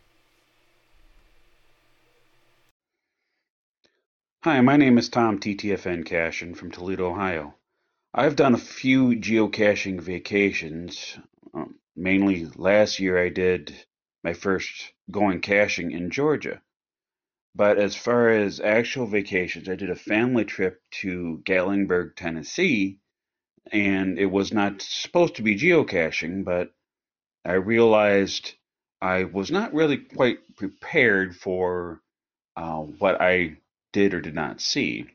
Hi, 4.41 4.61
my 4.61 4.77
name 4.77 4.97
is 4.97 5.09
Tom 5.09 5.37
TTFN 5.37 6.05
Cashin 6.05 6.55
from 6.55 6.71
Toledo, 6.71 7.09
Ohio. 7.09 7.55
I've 8.13 8.37
done 8.37 8.53
a 8.53 8.57
few 8.57 9.09
geocaching 9.09 9.99
vacations. 9.99 11.19
Um, 11.53 11.75
mainly 11.93 12.45
last 12.55 13.01
year, 13.01 13.21
I 13.21 13.27
did 13.27 13.75
my 14.23 14.31
first 14.31 14.93
going 15.11 15.41
caching 15.41 15.91
in 15.91 16.09
Georgia. 16.09 16.61
But 17.53 17.79
as 17.79 17.97
far 17.97 18.29
as 18.29 18.61
actual 18.61 19.07
vacations, 19.07 19.67
I 19.67 19.75
did 19.75 19.89
a 19.89 19.95
family 19.97 20.45
trip 20.45 20.81
to 21.01 21.41
Gatlinburg, 21.43 22.15
Tennessee, 22.15 22.99
and 23.73 24.17
it 24.17 24.31
was 24.31 24.53
not 24.53 24.81
supposed 24.81 25.35
to 25.35 25.43
be 25.43 25.57
geocaching, 25.57 26.45
but 26.45 26.71
I 27.43 27.55
realized 27.55 28.53
I 29.01 29.25
was 29.25 29.51
not 29.51 29.73
really 29.73 29.97
quite 29.97 30.55
prepared 30.55 31.35
for 31.35 32.01
uh, 32.55 32.77
what 32.77 33.19
I 33.19 33.57
did 33.91 34.13
or 34.13 34.21
did 34.21 34.35
not 34.35 34.61
see. 34.61 35.05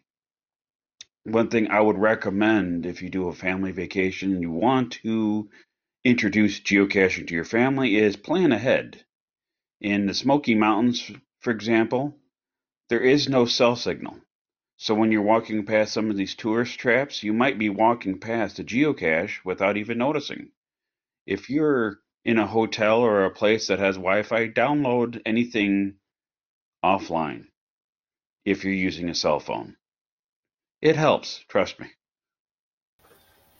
One 1.24 1.48
thing 1.48 1.70
I 1.70 1.80
would 1.80 1.96
recommend 1.96 2.84
if 2.84 3.00
you 3.00 3.08
do 3.08 3.28
a 3.28 3.34
family 3.34 3.72
vacation 3.72 4.32
and 4.32 4.42
you 4.42 4.50
want 4.50 4.92
to 5.04 5.48
introduce 6.04 6.60
geocaching 6.60 7.26
to 7.28 7.34
your 7.34 7.44
family 7.44 7.96
is 7.96 8.16
plan 8.16 8.52
ahead. 8.52 9.04
In 9.80 10.06
the 10.06 10.14
Smoky 10.14 10.54
Mountains, 10.54 11.10
for 11.40 11.50
example, 11.50 12.18
there 12.88 13.00
is 13.00 13.28
no 13.28 13.46
cell 13.46 13.76
signal. 13.76 14.20
So 14.76 14.94
when 14.94 15.12
you're 15.12 15.22
walking 15.22 15.64
past 15.64 15.92
some 15.92 16.10
of 16.10 16.16
these 16.16 16.34
tourist 16.34 16.78
traps, 16.78 17.22
you 17.22 17.32
might 17.32 17.58
be 17.58 17.70
walking 17.70 18.18
past 18.18 18.58
a 18.58 18.64
geocache 18.64 19.44
without 19.44 19.76
even 19.76 19.98
noticing. 19.98 20.50
If 21.26 21.48
you're 21.48 22.00
in 22.24 22.38
a 22.38 22.46
hotel 22.46 23.00
or 23.00 23.24
a 23.24 23.30
place 23.30 23.68
that 23.68 23.78
has 23.78 23.96
Wi 23.96 24.22
Fi, 24.24 24.48
download 24.48 25.22
anything 25.24 25.94
offline 26.84 27.46
if 28.44 28.64
you're 28.64 28.72
using 28.72 29.08
a 29.08 29.14
cell 29.14 29.40
phone. 29.40 29.76
It 30.82 30.96
helps, 30.96 31.44
trust 31.48 31.80
me. 31.80 31.88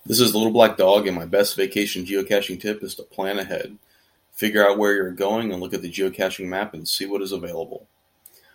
This 0.07 0.21
is 0.21 0.33
the 0.33 0.39
Little 0.39 0.53
Black 0.53 0.77
Dog, 0.77 1.07
and 1.07 1.17
my 1.17 1.25
best 1.25 1.57
vacation 1.57 2.05
geocaching 2.05 2.61
tip 2.61 2.83
is 2.83 2.95
to 2.97 3.03
plan 3.03 3.39
ahead. 3.39 3.79
Figure 4.33 4.67
out 4.67 4.77
where 4.77 4.95
you're 4.95 5.11
going 5.11 5.51
and 5.51 5.63
look 5.63 5.73
at 5.73 5.81
the 5.81 5.91
geocaching 5.91 6.47
map 6.47 6.75
and 6.75 6.87
see 6.87 7.07
what 7.07 7.23
is 7.23 7.33
available. 7.33 7.87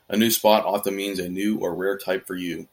A 0.07 0.17
new 0.17 0.29
spot 0.29 0.65
often 0.65 0.95
means 0.95 1.19
a 1.19 1.29
new 1.29 1.57
or 1.57 1.73
rare 1.73 1.97
type 1.97 2.27
for 2.27 2.35
you. 2.35 2.67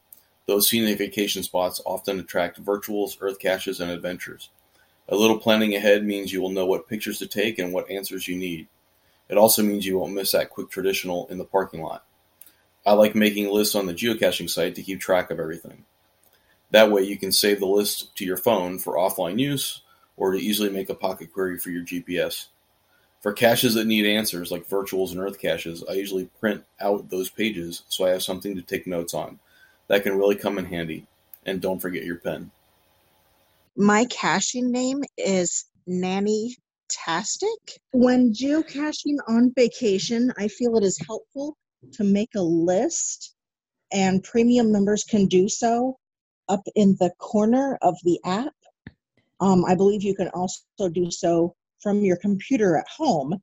Those 0.46 0.68
scenic 0.68 0.98
vacation 0.98 1.42
spots 1.42 1.80
often 1.86 2.20
attract 2.20 2.62
virtuals, 2.62 3.16
earth 3.20 3.38
caches, 3.38 3.80
and 3.80 3.90
adventures. 3.90 4.50
A 5.08 5.16
little 5.16 5.38
planning 5.38 5.74
ahead 5.74 6.04
means 6.04 6.32
you 6.32 6.42
will 6.42 6.50
know 6.50 6.66
what 6.66 6.88
pictures 6.88 7.18
to 7.20 7.26
take 7.26 7.58
and 7.58 7.72
what 7.72 7.90
answers 7.90 8.28
you 8.28 8.36
need. 8.36 8.68
It 9.28 9.38
also 9.38 9.62
means 9.62 9.86
you 9.86 9.98
won't 9.98 10.14
miss 10.14 10.32
that 10.32 10.50
quick 10.50 10.68
traditional 10.70 11.26
in 11.28 11.38
the 11.38 11.44
parking 11.44 11.82
lot. 11.82 12.05
I 12.86 12.92
like 12.92 13.16
making 13.16 13.50
lists 13.50 13.74
on 13.74 13.86
the 13.86 13.94
geocaching 13.94 14.48
site 14.48 14.76
to 14.76 14.82
keep 14.82 15.00
track 15.00 15.32
of 15.32 15.40
everything. 15.40 15.84
That 16.70 16.92
way 16.92 17.02
you 17.02 17.18
can 17.18 17.32
save 17.32 17.58
the 17.58 17.66
list 17.66 18.14
to 18.16 18.24
your 18.24 18.36
phone 18.36 18.78
for 18.78 18.94
offline 18.94 19.40
use 19.40 19.82
or 20.16 20.30
to 20.30 20.38
easily 20.38 20.70
make 20.70 20.88
a 20.88 20.94
pocket 20.94 21.32
query 21.32 21.58
for 21.58 21.70
your 21.70 21.82
GPS. 21.82 22.46
For 23.20 23.32
caches 23.32 23.74
that 23.74 23.88
need 23.88 24.06
answers, 24.06 24.52
like 24.52 24.68
virtuals 24.68 25.10
and 25.10 25.18
earth 25.18 25.40
caches, 25.40 25.82
I 25.90 25.94
usually 25.94 26.26
print 26.38 26.64
out 26.80 27.10
those 27.10 27.28
pages 27.28 27.82
so 27.88 28.04
I 28.04 28.10
have 28.10 28.22
something 28.22 28.54
to 28.54 28.62
take 28.62 28.86
notes 28.86 29.14
on. 29.14 29.40
That 29.88 30.04
can 30.04 30.16
really 30.16 30.36
come 30.36 30.56
in 30.56 30.66
handy. 30.66 31.06
And 31.44 31.60
don't 31.60 31.80
forget 31.80 32.04
your 32.04 32.16
pen. 32.16 32.52
My 33.76 34.04
caching 34.06 34.70
name 34.70 35.02
is 35.18 35.64
Nanny 35.88 36.56
Tastic. 36.88 37.80
When 37.92 38.32
geocaching 38.32 39.16
on 39.26 39.52
vacation, 39.56 40.32
I 40.38 40.46
feel 40.46 40.76
it 40.76 40.84
is 40.84 41.00
helpful 41.04 41.56
to 41.92 42.04
make 42.04 42.34
a 42.34 42.42
list, 42.42 43.34
and 43.92 44.22
premium 44.22 44.72
members 44.72 45.04
can 45.04 45.26
do 45.26 45.48
so 45.48 45.96
up 46.48 46.62
in 46.74 46.96
the 47.00 47.10
corner 47.18 47.78
of 47.82 47.96
the 48.04 48.18
app. 48.24 48.54
Um, 49.40 49.64
I 49.64 49.74
believe 49.74 50.02
you 50.02 50.14
can 50.14 50.28
also 50.28 50.88
do 50.92 51.10
so 51.10 51.54
from 51.80 52.00
your 52.00 52.16
computer 52.16 52.76
at 52.76 52.88
home. 52.88 53.40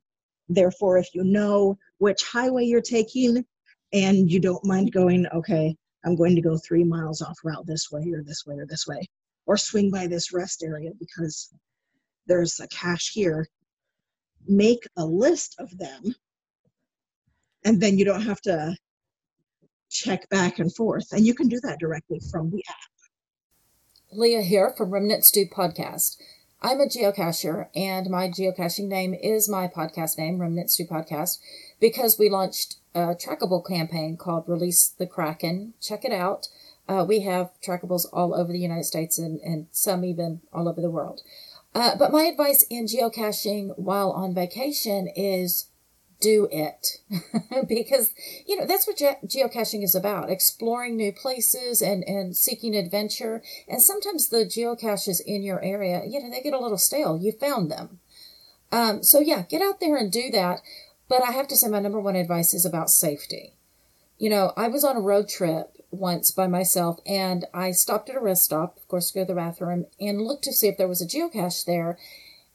Therefore, 0.48 0.98
if 0.98 1.08
you 1.14 1.24
know 1.24 1.78
which 1.98 2.22
highway 2.22 2.64
you're 2.64 2.80
taking 2.80 3.44
and 3.92 4.30
you 4.30 4.40
don't 4.40 4.64
mind 4.64 4.92
going, 4.92 5.26
okay, 5.28 5.76
I'm 6.04 6.16
going 6.16 6.34
to 6.34 6.42
go 6.42 6.58
three 6.58 6.84
miles 6.84 7.22
off 7.22 7.38
route 7.44 7.66
this 7.66 7.90
way 7.90 8.10
or 8.12 8.22
this 8.22 8.44
way 8.46 8.56
or 8.56 8.66
this 8.66 8.86
way, 8.86 9.08
or 9.46 9.56
swing 9.56 9.90
by 9.90 10.06
this 10.06 10.32
rest 10.32 10.62
area 10.62 10.90
because 10.98 11.50
there's 12.26 12.60
a 12.60 12.68
cache 12.68 13.12
here, 13.12 13.46
make 14.46 14.86
a 14.96 15.04
list 15.04 15.56
of 15.58 15.76
them 15.78 16.14
and 17.64 17.80
then 17.80 17.98
you 17.98 18.04
don't 18.04 18.22
have 18.22 18.40
to 18.42 18.76
check 19.90 20.28
back 20.28 20.58
and 20.58 20.74
forth. 20.74 21.12
And 21.12 21.26
you 21.26 21.34
can 21.34 21.48
do 21.48 21.60
that 21.62 21.78
directly 21.78 22.20
from 22.30 22.50
the 22.50 22.64
app. 22.68 22.76
Leah 24.12 24.42
here 24.42 24.72
from 24.76 24.90
Remnant 24.90 25.24
Stew 25.24 25.46
Podcast. 25.46 26.16
I'm 26.62 26.80
a 26.80 26.86
geocacher, 26.86 27.68
and 27.74 28.08
my 28.08 28.28
geocaching 28.28 28.88
name 28.88 29.12
is 29.12 29.48
my 29.48 29.68
podcast 29.68 30.16
name, 30.16 30.38
Remnant 30.38 30.70
Stew 30.70 30.86
Podcast, 30.86 31.38
because 31.78 32.18
we 32.18 32.30
launched 32.30 32.76
a 32.94 33.14
trackable 33.14 33.66
campaign 33.66 34.16
called 34.16 34.48
Release 34.48 34.88
the 34.88 35.06
Kraken. 35.06 35.74
Check 35.80 36.04
it 36.04 36.12
out. 36.12 36.48
Uh, 36.88 37.04
we 37.06 37.20
have 37.20 37.50
trackables 37.62 38.06
all 38.12 38.34
over 38.34 38.52
the 38.52 38.58
United 38.58 38.84
States 38.84 39.18
and, 39.18 39.40
and 39.40 39.66
some 39.72 40.04
even 40.04 40.40
all 40.52 40.68
over 40.68 40.80
the 40.80 40.90
world. 40.90 41.20
Uh, 41.74 41.96
but 41.96 42.12
my 42.12 42.22
advice 42.22 42.64
in 42.70 42.86
geocaching 42.86 43.76
while 43.76 44.10
on 44.10 44.34
vacation 44.34 45.08
is 45.14 45.66
do 46.24 46.48
it. 46.50 46.98
Because 47.68 48.12
you 48.46 48.56
know 48.56 48.66
that's 48.66 48.86
what 48.86 48.96
ge- 48.96 49.22
geocaching 49.26 49.82
is 49.82 49.94
about 49.94 50.30
exploring 50.30 50.96
new 50.96 51.12
places 51.12 51.82
and 51.82 52.02
and 52.04 52.36
seeking 52.36 52.74
adventure. 52.74 53.42
And 53.68 53.82
sometimes 53.82 54.28
the 54.28 54.44
geocaches 54.44 55.20
in 55.24 55.42
your 55.42 55.62
area 55.62 56.02
you 56.06 56.20
know 56.20 56.30
they 56.30 56.42
get 56.42 56.54
a 56.54 56.58
little 56.58 56.78
stale. 56.78 57.18
You 57.20 57.32
found 57.32 57.70
them. 57.70 58.00
Um, 58.72 59.02
so 59.02 59.20
yeah 59.20 59.42
get 59.42 59.62
out 59.62 59.80
there 59.80 59.96
and 59.96 60.10
do 60.10 60.30
that. 60.30 60.60
But 61.08 61.22
i 61.22 61.32
have 61.32 61.48
to 61.48 61.56
say 61.56 61.68
my 61.68 61.80
number 61.80 62.00
one 62.00 62.16
advice 62.16 62.54
is 62.54 62.64
about 62.64 62.90
safety. 62.90 63.54
You 64.18 64.30
know 64.30 64.52
i 64.56 64.68
was 64.68 64.84
on 64.84 64.96
a 64.96 65.00
road 65.00 65.28
trip 65.28 65.76
once 65.90 66.30
by 66.30 66.46
myself 66.48 66.98
and 67.06 67.44
i 67.54 67.70
stopped 67.70 68.10
at 68.10 68.16
a 68.16 68.20
rest 68.20 68.44
stop 68.44 68.76
of 68.76 68.88
course 68.88 69.10
to 69.10 69.18
go 69.18 69.22
to 69.24 69.28
the 69.28 69.34
bathroom 69.34 69.86
and 70.00 70.20
looked 70.20 70.42
to 70.42 70.52
see 70.52 70.66
if 70.66 70.76
there 70.76 70.88
was 70.88 71.00
a 71.00 71.06
geocache 71.06 71.64
there 71.64 71.96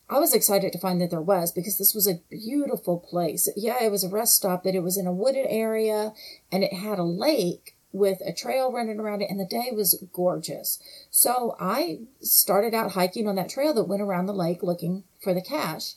I 0.09 0.19
was 0.19 0.33
excited 0.33 0.73
to 0.73 0.79
find 0.79 0.99
that 1.01 1.11
there 1.11 1.21
was 1.21 1.51
because 1.51 1.77
this 1.77 1.93
was 1.93 2.07
a 2.07 2.21
beautiful 2.29 2.97
place. 2.97 3.47
Yeah, 3.55 3.83
it 3.83 3.91
was 3.91 4.03
a 4.03 4.09
rest 4.09 4.35
stop, 4.35 4.63
but 4.63 4.73
it 4.73 4.83
was 4.83 4.97
in 4.97 5.05
a 5.05 5.13
wooded 5.13 5.45
area 5.47 6.13
and 6.51 6.63
it 6.63 6.73
had 6.73 6.97
a 6.97 7.03
lake 7.03 7.75
with 7.91 8.21
a 8.25 8.33
trail 8.33 8.71
running 8.71 8.99
around 8.99 9.21
it, 9.21 9.29
and 9.29 9.39
the 9.39 9.45
day 9.45 9.71
was 9.73 10.03
gorgeous. 10.13 10.79
So 11.09 11.55
I 11.59 12.01
started 12.21 12.73
out 12.73 12.91
hiking 12.91 13.27
on 13.27 13.35
that 13.35 13.49
trail 13.49 13.73
that 13.73 13.87
went 13.87 14.01
around 14.01 14.27
the 14.27 14.33
lake 14.33 14.61
looking 14.61 15.03
for 15.19 15.33
the 15.33 15.41
cache. 15.41 15.95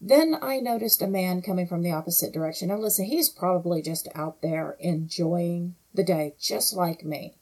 Then 0.00 0.36
I 0.40 0.60
noticed 0.60 1.02
a 1.02 1.08
man 1.08 1.42
coming 1.42 1.66
from 1.66 1.82
the 1.82 1.92
opposite 1.92 2.32
direction. 2.32 2.68
Now, 2.68 2.76
listen, 2.76 3.06
he's 3.06 3.28
probably 3.28 3.82
just 3.82 4.08
out 4.14 4.42
there 4.42 4.76
enjoying 4.78 5.74
the 5.92 6.04
day, 6.04 6.34
just 6.38 6.74
like 6.74 7.04
me. 7.04 7.34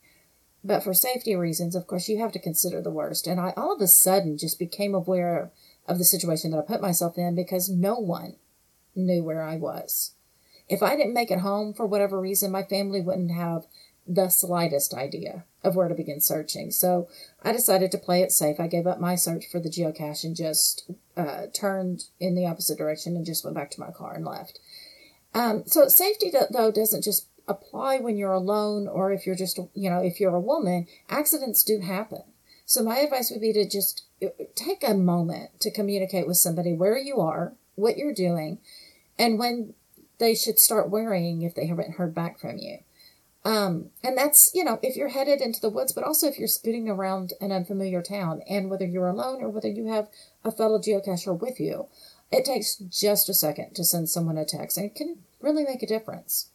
But 0.64 0.85
for 0.85 0.94
safety 0.94 1.35
reasons, 1.35 1.75
of 1.75 1.87
course, 1.87 2.09
you 2.09 2.18
have 2.20 2.33
to 2.33 2.38
consider 2.38 2.81
the 2.81 2.90
worst. 2.90 3.27
And 3.27 3.40
I 3.40 3.53
all 3.57 3.75
of 3.75 3.81
a 3.81 3.88
sudden 3.88 4.38
just 4.38 4.59
became 4.59 4.94
aware 4.94 5.51
of 5.92 5.98
the 5.98 6.05
situation 6.05 6.50
that 6.50 6.59
I 6.59 6.62
put 6.62 6.81
myself 6.81 7.18
in 7.18 7.35
because 7.35 7.68
no 7.68 7.94
one 7.94 8.37
knew 8.96 9.22
where 9.22 9.42
I 9.42 9.57
was. 9.57 10.14
If 10.68 10.83
I 10.83 10.96
didn't 10.96 11.14
make 11.14 11.31
it 11.31 11.40
home 11.40 11.74
for 11.74 11.87
whatever 11.87 12.18
reason, 12.18 12.50
my 12.50 12.62
family 12.62 13.00
wouldn't 13.00 13.33
have 13.33 13.66
the 14.07 14.31
slightest 14.31 14.94
idea 14.94 15.44
of 15.62 15.76
where 15.76 15.88
to 15.88 15.94
begin 15.94 16.20
searching. 16.20 16.70
So 16.70 17.09
I 17.42 17.52
decided 17.52 17.92
to 17.92 17.98
play 17.98 18.22
it 18.22 18.33
safe. 18.33 18.59
I 18.59 18.66
gave 18.66 18.87
up 18.87 18.98
my 18.98 19.14
search 19.14 19.44
for 19.50 19.61
the 19.61 19.68
geocache 19.68 20.24
and 20.24 20.35
just 20.35 20.90
uh, 21.16 21.46
turned 21.52 22.05
in 22.18 22.35
the 22.35 22.46
opposite 22.46 22.78
direction 22.78 23.14
and 23.14 23.26
just 23.26 23.44
went 23.44 23.55
back 23.55 23.70
to 23.72 23.81
my 23.81 23.90
car 23.90 24.14
and 24.14 24.24
left. 24.24 24.59
Um, 25.35 25.64
so 25.66 25.88
safety, 25.88 26.33
though, 26.50 26.72
doesn't 26.72 27.05
just 27.05 27.28
apply 27.46 27.98
when 27.98 28.16
you're 28.16 28.33
alone 28.33 28.88
or 28.88 29.12
if 29.12 29.26
you're 29.26 29.37
just, 29.37 29.59
you 29.74 29.90
know, 29.90 30.00
if 30.00 30.20
you're 30.20 30.35
a 30.35 30.40
woman. 30.40 30.87
Accidents 31.09 31.62
do 31.62 31.81
happen. 31.81 32.22
So 32.72 32.82
my 32.82 33.00
advice 33.00 33.30
would 33.30 33.42
be 33.42 33.52
to 33.52 33.68
just 33.68 34.04
uh, 34.24 34.28
take 34.54 34.82
a 34.82 34.94
moment 34.94 35.61
to 35.61 35.70
communicate 35.70 36.26
with 36.26 36.38
somebody 36.38 36.72
where 36.72 36.96
you 36.96 37.20
are, 37.20 37.52
what 37.74 37.98
you're 37.98 38.14
doing, 38.14 38.61
and 39.18 39.38
when 39.38 39.74
they 40.16 40.35
should 40.35 40.58
start 40.58 40.88
worrying 40.88 41.42
if 41.42 41.54
they 41.54 41.66
haven't 41.66 41.96
heard 41.96 42.14
back 42.14 42.40
from 42.40 42.56
you. 42.56 42.78
Um, 43.44 43.90
and 44.02 44.16
that's, 44.16 44.52
you 44.54 44.64
know, 44.64 44.78
if 44.82 44.96
you're 44.96 45.11
headed 45.11 45.42
into 45.42 45.61
the 45.61 45.68
woods, 45.68 45.92
but 45.92 46.02
also 46.02 46.28
if 46.28 46.38
you're 46.38 46.48
scooting 46.48 46.88
around 46.88 47.35
an 47.42 47.52
unfamiliar 47.52 48.00
town 48.00 48.40
and 48.48 48.70
whether 48.70 48.87
you're 48.87 49.06
alone 49.06 49.42
or 49.42 49.50
whether 49.50 49.68
you 49.68 49.88
have 49.88 50.08
a 50.42 50.50
fellow 50.50 50.78
geocacher 50.78 51.38
with 51.38 51.61
you, 51.61 51.88
it 52.30 52.46
takes 52.46 52.76
just 52.76 53.28
a 53.28 53.35
second 53.35 53.74
to 53.74 53.85
send 53.85 54.08
someone 54.08 54.38
a 54.38 54.46
text 54.46 54.78
and 54.78 54.87
it 54.87 54.94
can 54.94 55.18
really 55.42 55.64
make 55.64 55.82
a 55.82 55.87
difference. 55.87 56.48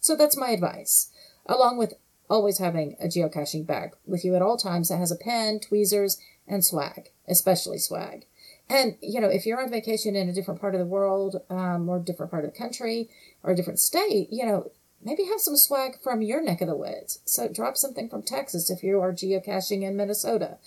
So 0.00 0.16
that's 0.16 0.34
my 0.34 0.48
advice, 0.48 1.10
along 1.44 1.76
with 1.76 1.92
always 2.28 2.58
having 2.58 2.96
a 3.00 3.06
geocaching 3.06 3.66
bag 3.66 3.92
with 4.06 4.24
you 4.24 4.34
at 4.34 4.42
all 4.42 4.56
times 4.56 4.88
that 4.88 4.98
has 4.98 5.10
a 5.10 5.16
pen, 5.16 5.60
tweezers, 5.60 6.20
and 6.46 6.64
swag, 6.64 7.10
especially 7.26 7.78
swag. 7.78 8.26
And, 8.70 8.96
you 9.00 9.20
know, 9.20 9.28
if 9.28 9.46
you're 9.46 9.62
on 9.62 9.70
vacation 9.70 10.14
in 10.14 10.28
a 10.28 10.32
different 10.32 10.60
part 10.60 10.74
of 10.74 10.78
the 10.78 10.86
world, 10.86 11.42
um, 11.48 11.88
or 11.88 11.98
different 11.98 12.30
part 12.30 12.44
of 12.44 12.52
the 12.52 12.58
country, 12.58 13.08
or 13.42 13.52
a 13.52 13.56
different 13.56 13.80
state, 13.80 14.28
you 14.30 14.44
know, 14.44 14.70
maybe 15.02 15.24
have 15.24 15.40
some 15.40 15.56
swag 15.56 16.00
from 16.02 16.20
your 16.20 16.42
neck 16.42 16.60
of 16.60 16.68
the 16.68 16.76
woods. 16.76 17.20
So 17.24 17.48
drop 17.48 17.76
something 17.76 18.08
from 18.08 18.22
Texas 18.22 18.68
if 18.68 18.82
you 18.82 19.00
are 19.00 19.12
geocaching 19.12 19.82
in 19.82 19.96
Minnesota. 19.96 20.58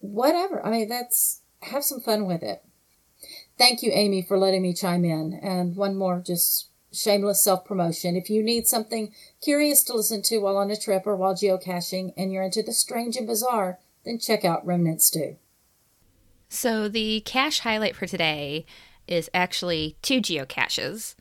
Whatever. 0.00 0.64
I 0.64 0.70
mean, 0.70 0.88
that's, 0.88 1.42
have 1.62 1.84
some 1.84 2.00
fun 2.00 2.26
with 2.26 2.42
it. 2.42 2.64
Thank 3.58 3.82
you, 3.82 3.92
Amy, 3.92 4.22
for 4.22 4.38
letting 4.38 4.62
me 4.62 4.72
chime 4.72 5.04
in. 5.04 5.34
And 5.34 5.76
one 5.76 5.94
more 5.94 6.22
just 6.24 6.68
shameless 6.92 7.42
self 7.42 7.64
promotion. 7.64 8.16
If 8.16 8.30
you 8.30 8.42
need 8.42 8.66
something 8.66 9.12
curious 9.40 9.82
to 9.84 9.94
listen 9.94 10.22
to 10.22 10.38
while 10.38 10.56
on 10.56 10.70
a 10.70 10.76
trip 10.76 11.06
or 11.06 11.16
while 11.16 11.34
geocaching 11.34 12.12
and 12.16 12.32
you're 12.32 12.42
into 12.42 12.62
the 12.62 12.72
strange 12.72 13.16
and 13.16 13.26
bizarre, 13.26 13.78
then 14.04 14.18
check 14.18 14.44
out 14.44 14.66
Remnants 14.66 15.06
Stew. 15.06 15.36
So, 16.48 16.88
the 16.88 17.20
cache 17.20 17.60
highlight 17.60 17.96
for 17.96 18.06
today 18.06 18.66
is 19.06 19.30
actually 19.32 19.96
two 20.02 20.20
geocaches. 20.20 21.14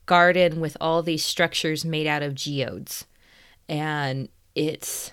garden 0.06 0.61
with 0.61 0.76
all 0.80 1.02
these 1.02 1.24
structures 1.24 1.85
made 1.85 2.06
out 2.06 2.22
of 2.22 2.35
geodes. 2.35 3.06
And 3.68 4.28
it's 4.54 5.12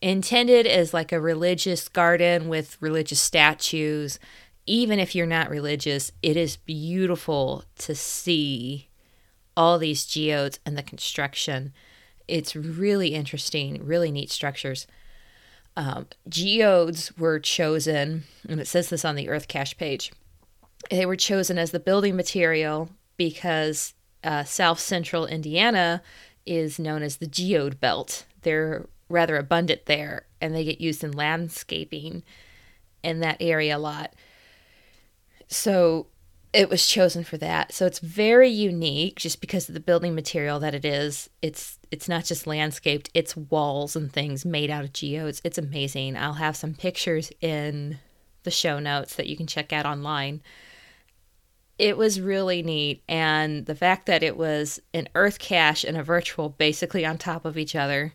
intended 0.00 0.66
as 0.66 0.94
like 0.94 1.10
a 1.10 1.20
religious 1.20 1.88
garden 1.88 2.48
with 2.48 2.76
religious 2.80 3.20
statues. 3.20 4.18
Even 4.66 4.98
if 4.98 5.14
you're 5.14 5.26
not 5.26 5.50
religious, 5.50 6.12
it 6.22 6.36
is 6.36 6.56
beautiful 6.56 7.64
to 7.78 7.94
see 7.94 8.88
all 9.56 9.78
these 9.78 10.04
geodes 10.04 10.60
and 10.66 10.76
the 10.76 10.82
construction. 10.82 11.72
It's 12.28 12.54
really 12.54 13.14
interesting, 13.14 13.84
really 13.84 14.10
neat 14.10 14.30
structures. 14.30 14.86
Um, 15.76 16.06
geodes 16.28 17.16
were 17.18 17.38
chosen, 17.38 18.24
and 18.48 18.60
it 18.60 18.66
says 18.66 18.88
this 18.88 19.04
on 19.04 19.14
the 19.14 19.28
Earth 19.28 19.46
Cache 19.46 19.76
page. 19.76 20.12
They 20.90 21.04
were 21.04 21.16
chosen 21.16 21.58
as 21.58 21.70
the 21.70 21.80
building 21.80 22.16
material 22.16 22.88
because 23.16 23.94
uh, 24.24 24.44
South 24.44 24.80
Central 24.80 25.26
Indiana 25.26 26.02
is 26.46 26.78
known 26.78 27.02
as 27.02 27.16
the 27.16 27.26
geode 27.26 27.80
belt. 27.80 28.24
They're 28.42 28.86
rather 29.08 29.36
abundant 29.36 29.86
there, 29.86 30.26
and 30.40 30.54
they 30.54 30.64
get 30.64 30.80
used 30.80 31.04
in 31.04 31.12
landscaping 31.12 32.22
in 33.02 33.20
that 33.20 33.36
area 33.40 33.76
a 33.76 33.78
lot. 33.78 34.14
So 35.48 36.06
it 36.56 36.70
was 36.70 36.86
chosen 36.86 37.22
for 37.22 37.36
that. 37.36 37.74
So 37.74 37.84
it's 37.84 37.98
very 37.98 38.48
unique 38.48 39.16
just 39.16 39.42
because 39.42 39.68
of 39.68 39.74
the 39.74 39.80
building 39.80 40.14
material 40.14 40.58
that 40.60 40.74
it 40.74 40.86
is. 40.86 41.28
It's 41.42 41.78
it's 41.90 42.08
not 42.08 42.24
just 42.24 42.46
landscaped, 42.46 43.10
it's 43.12 43.36
walls 43.36 43.94
and 43.94 44.10
things 44.10 44.46
made 44.46 44.70
out 44.70 44.82
of 44.82 44.94
geodes. 44.94 45.42
It's 45.44 45.58
amazing. 45.58 46.16
I'll 46.16 46.32
have 46.32 46.56
some 46.56 46.72
pictures 46.72 47.30
in 47.42 47.98
the 48.44 48.50
show 48.50 48.78
notes 48.78 49.16
that 49.16 49.26
you 49.26 49.36
can 49.36 49.46
check 49.46 49.70
out 49.70 49.84
online. 49.84 50.42
It 51.78 51.98
was 51.98 52.22
really 52.22 52.62
neat 52.62 53.02
and 53.06 53.66
the 53.66 53.74
fact 53.74 54.06
that 54.06 54.22
it 54.22 54.38
was 54.38 54.80
an 54.94 55.10
earth 55.14 55.38
cache 55.38 55.84
and 55.84 55.98
a 55.98 56.02
virtual 56.02 56.48
basically 56.48 57.04
on 57.04 57.18
top 57.18 57.44
of 57.44 57.58
each 57.58 57.76
other. 57.76 58.14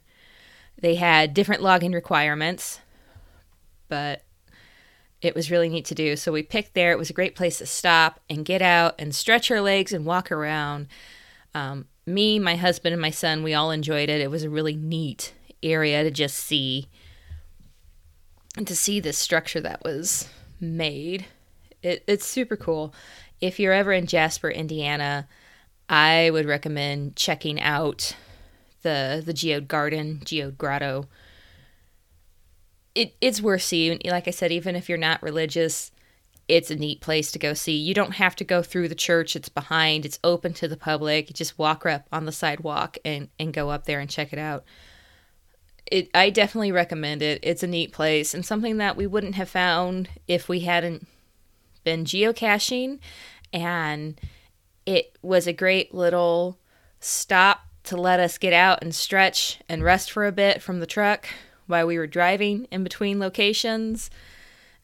They 0.81 0.95
had 0.95 1.35
different 1.35 1.61
logging 1.61 1.91
requirements, 1.91 2.79
but 3.87 4.23
it 5.21 5.35
was 5.35 5.51
really 5.51 5.69
neat 5.69 5.85
to 5.85 5.95
do. 5.95 6.15
So 6.15 6.31
we 6.31 6.43
picked 6.43 6.73
there. 6.73 6.91
It 6.91 6.97
was 6.97 7.09
a 7.09 7.13
great 7.13 7.35
place 7.35 7.59
to 7.59 7.65
stop 7.65 8.19
and 8.29 8.45
get 8.45 8.61
out 8.61 8.95
and 8.97 9.13
stretch 9.13 9.51
our 9.51 9.61
legs 9.61 9.93
and 9.93 10.05
walk 10.05 10.31
around. 10.31 10.87
Um, 11.53 11.85
me, 12.05 12.39
my 12.39 12.55
husband, 12.55 12.93
and 12.93 13.01
my 13.01 13.11
son, 13.11 13.43
we 13.43 13.53
all 13.53 13.71
enjoyed 13.71 14.09
it. 14.09 14.21
It 14.21 14.31
was 14.31 14.43
a 14.43 14.49
really 14.49 14.75
neat 14.75 15.33
area 15.61 16.03
to 16.03 16.11
just 16.11 16.37
see 16.37 16.87
and 18.57 18.67
to 18.67 18.75
see 18.75 18.99
this 18.99 19.17
structure 19.17 19.61
that 19.61 19.83
was 19.83 20.27
made. 20.59 21.25
It, 21.83 22.03
it's 22.07 22.25
super 22.25 22.55
cool. 22.55 22.93
If 23.39 23.59
you're 23.59 23.73
ever 23.73 23.91
in 23.91 24.07
Jasper, 24.07 24.49
Indiana, 24.49 25.27
I 25.87 26.29
would 26.31 26.45
recommend 26.45 27.15
checking 27.15 27.61
out 27.61 28.15
the 28.81 29.21
the 29.23 29.33
Geode 29.33 29.67
Garden, 29.67 30.21
Geode 30.25 30.57
Grotto 30.57 31.07
it, 32.95 33.15
it's 33.21 33.41
worth 33.41 33.61
seeing. 33.61 33.99
Like 34.05 34.27
I 34.27 34.31
said, 34.31 34.51
even 34.51 34.75
if 34.75 34.89
you're 34.89 34.97
not 34.97 35.23
religious, 35.23 35.91
it's 36.47 36.71
a 36.71 36.75
neat 36.75 37.01
place 37.01 37.31
to 37.31 37.39
go 37.39 37.53
see. 37.53 37.75
You 37.75 37.93
don't 37.93 38.15
have 38.15 38.35
to 38.37 38.43
go 38.43 38.61
through 38.61 38.89
the 38.89 38.95
church, 38.95 39.35
it's 39.35 39.49
behind, 39.49 40.05
it's 40.05 40.19
open 40.23 40.53
to 40.55 40.67
the 40.67 40.77
public. 40.77 41.29
You 41.29 41.33
just 41.33 41.57
walk 41.57 41.85
up 41.85 42.07
on 42.11 42.25
the 42.25 42.31
sidewalk 42.31 42.97
and, 43.05 43.29
and 43.39 43.53
go 43.53 43.69
up 43.69 43.85
there 43.85 43.99
and 43.99 44.09
check 44.09 44.33
it 44.33 44.39
out. 44.39 44.65
It, 45.89 46.09
I 46.13 46.29
definitely 46.29 46.71
recommend 46.71 47.21
it. 47.21 47.39
It's 47.43 47.63
a 47.63 47.67
neat 47.67 47.91
place 47.91 48.33
and 48.33 48.45
something 48.45 48.77
that 48.77 48.97
we 48.97 49.07
wouldn't 49.07 49.35
have 49.35 49.49
found 49.49 50.09
if 50.27 50.47
we 50.47 50.61
hadn't 50.61 51.07
been 51.83 52.05
geocaching. 52.05 52.99
And 53.53 54.19
it 54.85 55.17
was 55.21 55.47
a 55.47 55.53
great 55.53 55.93
little 55.93 56.59
stop 56.99 57.61
to 57.83 57.97
let 57.97 58.19
us 58.19 58.37
get 58.37 58.53
out 58.53 58.79
and 58.81 58.93
stretch 58.93 59.59
and 59.67 59.83
rest 59.83 60.11
for 60.11 60.25
a 60.25 60.31
bit 60.31 60.61
from 60.61 60.79
the 60.79 60.85
truck 60.85 61.27
while 61.71 61.87
we 61.87 61.97
were 61.97 62.05
driving 62.05 62.67
in 62.69 62.83
between 62.83 63.19
locations. 63.19 64.11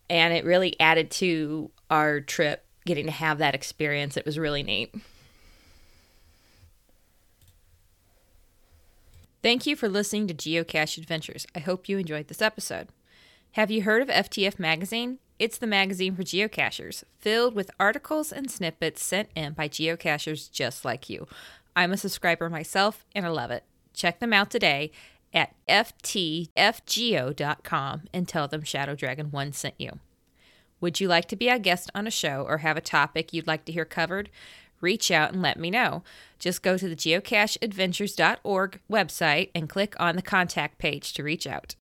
And 0.09 0.33
it 0.33 0.45
really 0.45 0.79
added 0.79 1.11
to 1.11 1.69
our 1.89 2.21
trip 2.21 2.65
getting 2.85 3.05
to 3.05 3.11
have 3.11 3.37
that 3.37 3.53
experience. 3.53 4.17
It 4.17 4.25
was 4.25 4.39
really 4.39 4.63
neat. 4.63 4.95
Thank 9.43 9.65
you 9.65 9.75
for 9.75 9.87
listening 9.87 10.27
to 10.27 10.33
Geocache 10.33 10.97
Adventures. 10.97 11.45
I 11.53 11.59
hope 11.59 11.87
you 11.87 11.97
enjoyed 11.97 12.27
this 12.27 12.41
episode. 12.41 12.87
Have 13.51 13.69
you 13.69 13.83
heard 13.83 14.01
of 14.01 14.07
FTF 14.07 14.57
Magazine? 14.57 15.19
It's 15.39 15.57
the 15.57 15.67
magazine 15.67 16.15
for 16.15 16.23
geocachers, 16.23 17.03
filled 17.19 17.53
with 17.53 17.69
articles 17.79 18.31
and 18.31 18.49
snippets 18.49 19.03
sent 19.03 19.29
in 19.35 19.53
by 19.53 19.67
geocachers 19.67 20.51
just 20.51 20.83
like 20.83 21.09
you. 21.09 21.27
I'm 21.75 21.91
a 21.91 21.97
subscriber 21.97 22.49
myself 22.49 23.05
and 23.13 23.25
I 23.25 23.29
love 23.29 23.51
it. 23.51 23.63
Check 23.93 24.19
them 24.19 24.33
out 24.33 24.49
today 24.49 24.91
at 25.33 25.53
ftfgeo.com 25.67 26.51
and 28.13 28.27
tell 28.27 28.47
them 28.47 28.63
Shadow 28.63 28.95
Dragon 28.95 29.31
1 29.31 29.53
sent 29.53 29.75
you. 29.77 29.99
Would 30.79 30.99
you 30.99 31.07
like 31.07 31.27
to 31.29 31.35
be 31.35 31.49
a 31.49 31.57
guest 31.59 31.89
on 31.95 32.05
a 32.07 32.11
show 32.11 32.45
or 32.47 32.59
have 32.59 32.77
a 32.77 32.81
topic 32.81 33.33
you'd 33.33 33.47
like 33.47 33.65
to 33.65 33.71
hear 33.71 33.85
covered? 33.85 34.29
Reach 34.79 35.09
out 35.09 35.33
and 35.33 35.41
let 35.41 35.59
me 35.59 35.71
know. 35.71 36.03
Just 36.37 36.61
go 36.61 36.77
to 36.77 36.87
the 36.87 36.95
geocacheadventures.org 36.95 38.79
website 38.89 39.49
and 39.55 39.67
click 39.67 39.95
on 39.99 40.15
the 40.15 40.21
contact 40.21 40.77
page 40.77 41.13
to 41.13 41.23
reach 41.23 41.47
out. 41.47 41.75